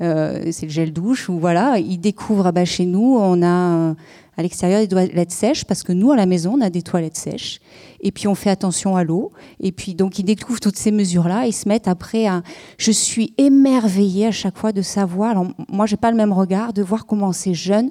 Euh, 0.00 0.48
c'est 0.52 0.66
le 0.66 0.72
gel 0.72 0.92
douche 0.92 1.28
ou 1.28 1.38
voilà. 1.38 1.78
Ils 1.78 1.98
découvrent 1.98 2.46
ah 2.46 2.52
ben, 2.52 2.64
chez 2.64 2.86
nous, 2.86 3.16
on 3.18 3.42
a 3.42 3.94
à 4.38 4.42
l'extérieur 4.42 4.80
des 4.80 4.88
toilettes 4.88 5.32
sèches 5.32 5.64
parce 5.64 5.82
que 5.82 5.92
nous 5.92 6.12
à 6.12 6.16
la 6.16 6.24
maison 6.24 6.54
on 6.56 6.60
a 6.60 6.70
des 6.70 6.82
toilettes 6.82 7.16
sèches 7.16 7.58
et 8.00 8.12
puis 8.12 8.28
on 8.28 8.36
fait 8.36 8.50
attention 8.50 8.94
à 8.94 9.02
l'eau 9.02 9.32
et 9.58 9.72
puis 9.72 9.96
donc 9.96 10.20
ils 10.20 10.24
découvrent 10.24 10.60
toutes 10.60 10.76
ces 10.76 10.92
mesures 10.92 11.26
là 11.26 11.44
ils 11.46 11.52
se 11.52 11.68
mettent 11.68 11.88
après 11.88 12.28
à 12.28 12.42
je 12.78 12.92
suis 12.92 13.34
émerveillée 13.36 14.26
à 14.26 14.30
chaque 14.30 14.56
fois 14.56 14.70
de 14.70 14.80
savoir 14.80 15.32
alors 15.32 15.48
moi 15.68 15.86
j'ai 15.86 15.96
pas 15.96 16.12
le 16.12 16.16
même 16.16 16.32
regard 16.32 16.72
de 16.72 16.82
voir 16.82 17.04
comment 17.04 17.32
ces 17.32 17.52
jeunes 17.52 17.90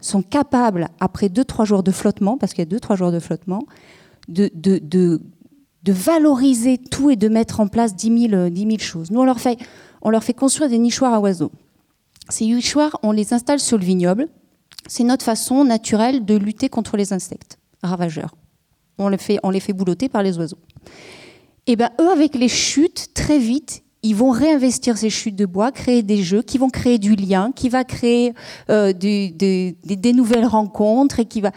sont 0.00 0.22
capables 0.22 0.88
après 0.98 1.28
deux 1.28 1.44
trois 1.44 1.66
jours 1.66 1.82
de 1.82 1.90
flottement 1.92 2.38
parce 2.38 2.54
qu'il 2.54 2.62
y 2.62 2.66
a 2.66 2.70
deux 2.70 2.80
trois 2.80 2.96
jours 2.96 3.12
de 3.12 3.20
flottement 3.20 3.66
de, 4.28 4.50
de, 4.54 5.20
de 5.82 5.92
valoriser 5.92 6.78
tout 6.78 7.10
et 7.10 7.16
de 7.16 7.28
mettre 7.28 7.60
en 7.60 7.68
place 7.68 7.94
10 7.94 8.28
000, 8.30 8.48
10 8.50 8.60
000 8.60 8.78
choses 8.78 9.10
nous 9.10 9.20
on 9.20 9.24
leur 9.24 9.40
fait 9.40 9.58
on 10.02 10.10
leur 10.10 10.24
fait 10.24 10.34
construire 10.34 10.70
des 10.70 10.78
nichoirs 10.78 11.14
à 11.14 11.20
oiseaux 11.20 11.52
ces 12.28 12.44
nichoirs 12.44 12.98
on 13.02 13.12
les 13.12 13.32
installe 13.32 13.60
sur 13.60 13.78
le 13.78 13.84
vignoble 13.84 14.28
c'est 14.86 15.04
notre 15.04 15.24
façon 15.24 15.64
naturelle 15.64 16.24
de 16.24 16.34
lutter 16.34 16.68
contre 16.68 16.96
les 16.96 17.12
insectes 17.12 17.58
ravageurs. 17.82 18.34
On 18.98 19.08
les 19.08 19.18
fait, 19.18 19.38
on 19.42 19.50
les 19.50 19.60
fait 19.60 19.72
boulotter 19.72 20.08
par 20.08 20.22
les 20.22 20.38
oiseaux. 20.38 20.58
Et 21.66 21.72
eh 21.72 21.76
bien, 21.76 21.90
eux, 22.00 22.10
avec 22.10 22.34
les 22.34 22.48
chutes, 22.48 23.10
très 23.14 23.38
vite, 23.38 23.84
ils 24.02 24.16
vont 24.16 24.30
réinvestir 24.30 24.98
ces 24.98 25.10
chutes 25.10 25.36
de 25.36 25.46
bois, 25.46 25.70
créer 25.70 26.02
des 26.02 26.22
jeux 26.22 26.42
qui 26.42 26.58
vont 26.58 26.70
créer 26.70 26.98
du 26.98 27.14
lien, 27.14 27.52
qui 27.54 27.68
va 27.68 27.84
créer 27.84 28.34
euh, 28.68 28.92
des, 28.92 30.12
nouvelles 30.12 30.46
rencontres 30.46 31.20
et 31.20 31.24
qui 31.24 31.40
va. 31.40 31.52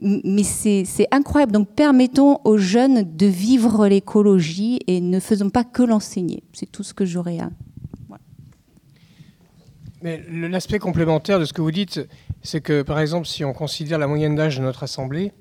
Mais 0.00 0.44
c'est 0.44 1.08
incroyable. 1.10 1.52
Donc, 1.52 1.68
permettons 1.74 2.38
aux 2.44 2.58
jeunes 2.58 3.16
de 3.16 3.26
vivre 3.26 3.88
l'écologie 3.88 4.78
et 4.86 5.00
ne 5.00 5.18
faisons 5.18 5.50
pas 5.50 5.64
que 5.64 5.82
l'enseigner. 5.82 6.42
C'est 6.52 6.70
tout 6.70 6.82
ce 6.82 6.94
que 6.94 7.04
j'aurais 7.04 7.40
à. 7.40 7.50
Mais 10.00 10.22
l'aspect 10.30 10.78
complémentaire 10.78 11.40
de 11.40 11.44
ce 11.44 11.52
que 11.52 11.60
vous 11.60 11.72
dites, 11.72 12.00
c'est 12.42 12.60
que, 12.60 12.82
par 12.82 13.00
exemple, 13.00 13.26
si 13.26 13.44
on 13.44 13.52
considère 13.52 13.98
la 13.98 14.06
moyenne 14.06 14.36
d'âge 14.36 14.58
de 14.58 14.62
notre 14.62 14.84
Assemblée, 14.84 15.32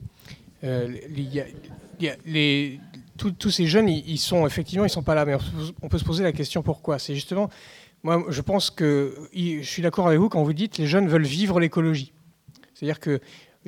tous 3.17 3.51
ces 3.51 3.67
jeunes, 3.67 3.89
ils, 3.89 4.17
sont 4.17 4.47
effectivement, 4.47 4.85
ils 4.85 4.89
sont 4.89 5.03
pas 5.03 5.15
là, 5.15 5.25
mais 5.25 5.35
on, 5.81 5.89
peut 5.89 5.97
se 5.99 6.03
poser 6.03 6.23
la 6.23 6.31
question 6.31 6.63
pourquoi? 6.63 6.97
C'est 6.97 7.13
justement, 7.13 7.49
moi, 8.03 8.25
je 8.29 8.41
pense 8.41 8.69
que 8.71 9.13
je 9.33 9.61
suis 9.61 9.81
d'accord 9.81 10.07
avec 10.07 10.19
vous 10.19 10.29
quand 10.29 10.43
vous 10.43 10.53
dites 10.53 10.77
les 10.77 10.87
jeunes 10.87 11.07
veulent 11.07 11.25
vivre 11.25 11.59
l'écologie. 11.59 12.13
C'est-à-dire 12.73 12.99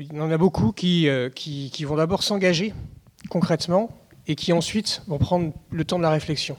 qu'il 0.06 0.18
y 0.18 0.22
en 0.22 0.32
a 0.32 0.38
beaucoup 0.38 0.72
qui, 0.72 1.08
euh, 1.08 1.30
qui, 1.30 1.84
vont 1.84 1.98
d'abord 1.98 2.24
s'engager 2.24 2.74
concrètement 3.30 3.90
et 4.28 4.36
qui 4.36 4.54
ensuite 4.54 5.02
vont 5.08 5.18
prendre 5.18 5.52
le 5.72 5.84
temps 5.84 5.98
de 5.98 6.04
la 6.04 6.10
réflexion 6.10 6.58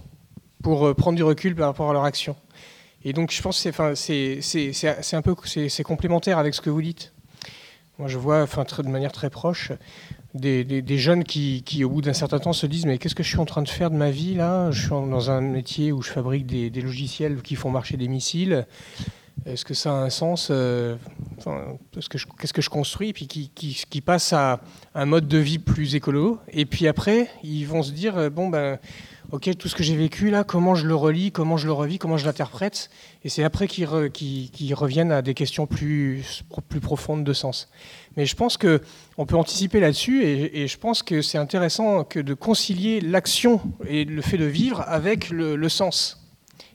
pour 0.62 0.86
euh, 0.86 0.94
prendre 0.94 1.16
du 1.16 1.22
recul 1.22 1.54
par 1.54 1.68
rapport 1.68 1.90
à 1.90 1.92
leur 1.92 2.04
action. 2.04 2.36
Et 3.02 3.12
donc 3.12 3.30
je 3.30 3.40
pense 3.40 3.62
que 3.62 3.94
c'est 3.94 5.16
un 5.16 5.22
peu 5.22 5.34
complémentaire 5.84 6.38
avec 6.38 6.54
ce 6.54 6.60
que 6.60 6.70
vous 6.70 6.82
dites. 6.82 7.12
Moi 7.98 8.08
je 8.08 8.18
vois 8.18 8.44
de 8.46 8.88
manière 8.88 9.12
très 9.12 9.30
proche 9.30 9.72
des, 10.34 10.98
jeunes 10.98 11.24
qui, 11.24 11.62
qui, 11.64 11.82
au 11.82 11.88
bout 11.88 12.02
d'un 12.02 12.12
certain 12.12 12.38
temps 12.38 12.52
se 12.52 12.66
disent 12.66 12.86
mais 12.86 12.98
qu'est-ce 12.98 13.14
que 13.14 13.22
je 13.22 13.28
suis 13.28 13.38
en 13.38 13.46
train 13.46 13.62
de 13.62 13.68
faire 13.68 13.90
de 13.90 13.96
ma 13.96 14.10
vie 14.10 14.34
là? 14.34 14.70
Je 14.70 14.82
suis 14.82 14.90
dans 14.90 15.30
un 15.30 15.40
métier 15.40 15.92
où 15.92 16.02
je 16.02 16.10
fabrique 16.10 16.46
des, 16.46 16.68
des 16.68 16.82
logiciels 16.82 17.40
qui 17.42 17.56
font 17.56 17.70
marcher 17.70 17.96
des 17.96 18.08
missiles. 18.08 18.66
Est-ce 19.46 19.64
que 19.64 19.74
ça 19.74 19.90
a 19.90 19.94
un 19.94 20.10
sens 20.10 20.48
euh, 20.50 20.96
Qu'est-ce 21.92 22.52
que 22.52 22.62
je 22.62 22.70
construis 22.70 23.12
Puis 23.12 23.26
qui, 23.26 23.50
qui, 23.50 24.00
passe 24.00 24.32
à 24.32 24.60
un 24.94 25.06
mode 25.06 25.28
de 25.28 25.38
vie 25.38 25.58
plus 25.58 25.94
écolo? 25.94 26.38
Et 26.48 26.66
puis 26.66 26.86
après, 26.86 27.28
ils 27.42 27.64
vont 27.64 27.82
se 27.82 27.92
dire 27.92 28.16
euh, 28.18 28.30
bon 28.30 28.48
ben 28.48 28.78
ok, 29.32 29.56
tout 29.56 29.68
ce 29.68 29.74
que 29.74 29.82
j'ai 29.82 29.96
vécu 29.96 30.30
là, 30.30 30.44
comment 30.44 30.74
je 30.74 30.86
le 30.86 30.94
relis, 30.94 31.30
comment 31.30 31.56
je 31.56 31.66
le 31.66 31.72
revis, 31.72 31.98
comment 31.98 32.16
je 32.16 32.26
l'interprète? 32.26 32.90
Et 33.24 33.28
c'est 33.28 33.44
après 33.44 33.68
qu'ils 33.68 34.74
reviennent 34.74 35.12
à 35.12 35.22
des 35.22 35.34
questions 35.34 35.66
plus, 35.66 36.42
plus 36.68 36.80
profondes 36.80 37.24
de 37.24 37.32
sens. 37.32 37.68
Mais 38.16 38.26
je 38.26 38.34
pense 38.34 38.56
qu'on 38.56 39.26
peut 39.26 39.36
anticiper 39.36 39.80
là-dessus 39.80 40.24
et, 40.24 40.66
je 40.66 40.78
pense 40.78 41.02
que 41.02 41.22
c'est 41.22 41.38
intéressant 41.38 42.04
que 42.04 42.18
de 42.18 42.34
concilier 42.34 43.00
l'action 43.00 43.60
et 43.86 44.04
le 44.04 44.22
fait 44.22 44.38
de 44.38 44.44
vivre 44.44 44.82
avec 44.86 45.30
le, 45.30 45.68
sens. 45.68 46.19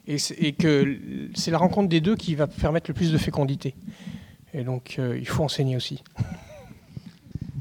Et, 0.07 0.53
que 0.53 0.97
c'est 1.33 1.51
la 1.51 1.57
rencontre 1.57 1.89
des 1.89 2.01
deux 2.01 2.15
qui 2.15 2.35
va 2.35 2.47
permettre 2.47 2.89
le 2.89 2.93
plus 2.93 3.11
de 3.11 3.17
fécondité. 3.17 3.75
Et 4.53 4.63
donc, 4.63 4.95
euh, 4.99 5.17
il 5.17 5.27
faut 5.27 5.43
enseigner 5.43 5.75
aussi. 5.75 6.03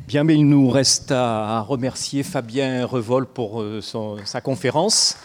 Bien, 0.06 0.22
mais 0.22 0.34
il 0.34 0.46
nous 0.46 0.68
reste 0.68 1.12
à 1.12 1.60
remercier 1.60 2.22
Fabien 2.22 2.84
Revol 2.84 3.26
pour 3.26 3.62
euh, 3.62 3.80
sa 4.24 4.40
conférence. 4.42 5.16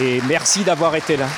Et 0.00 0.20
merci 0.28 0.64
d'avoir 0.64 0.96
été 0.96 1.16
là. 1.16 1.28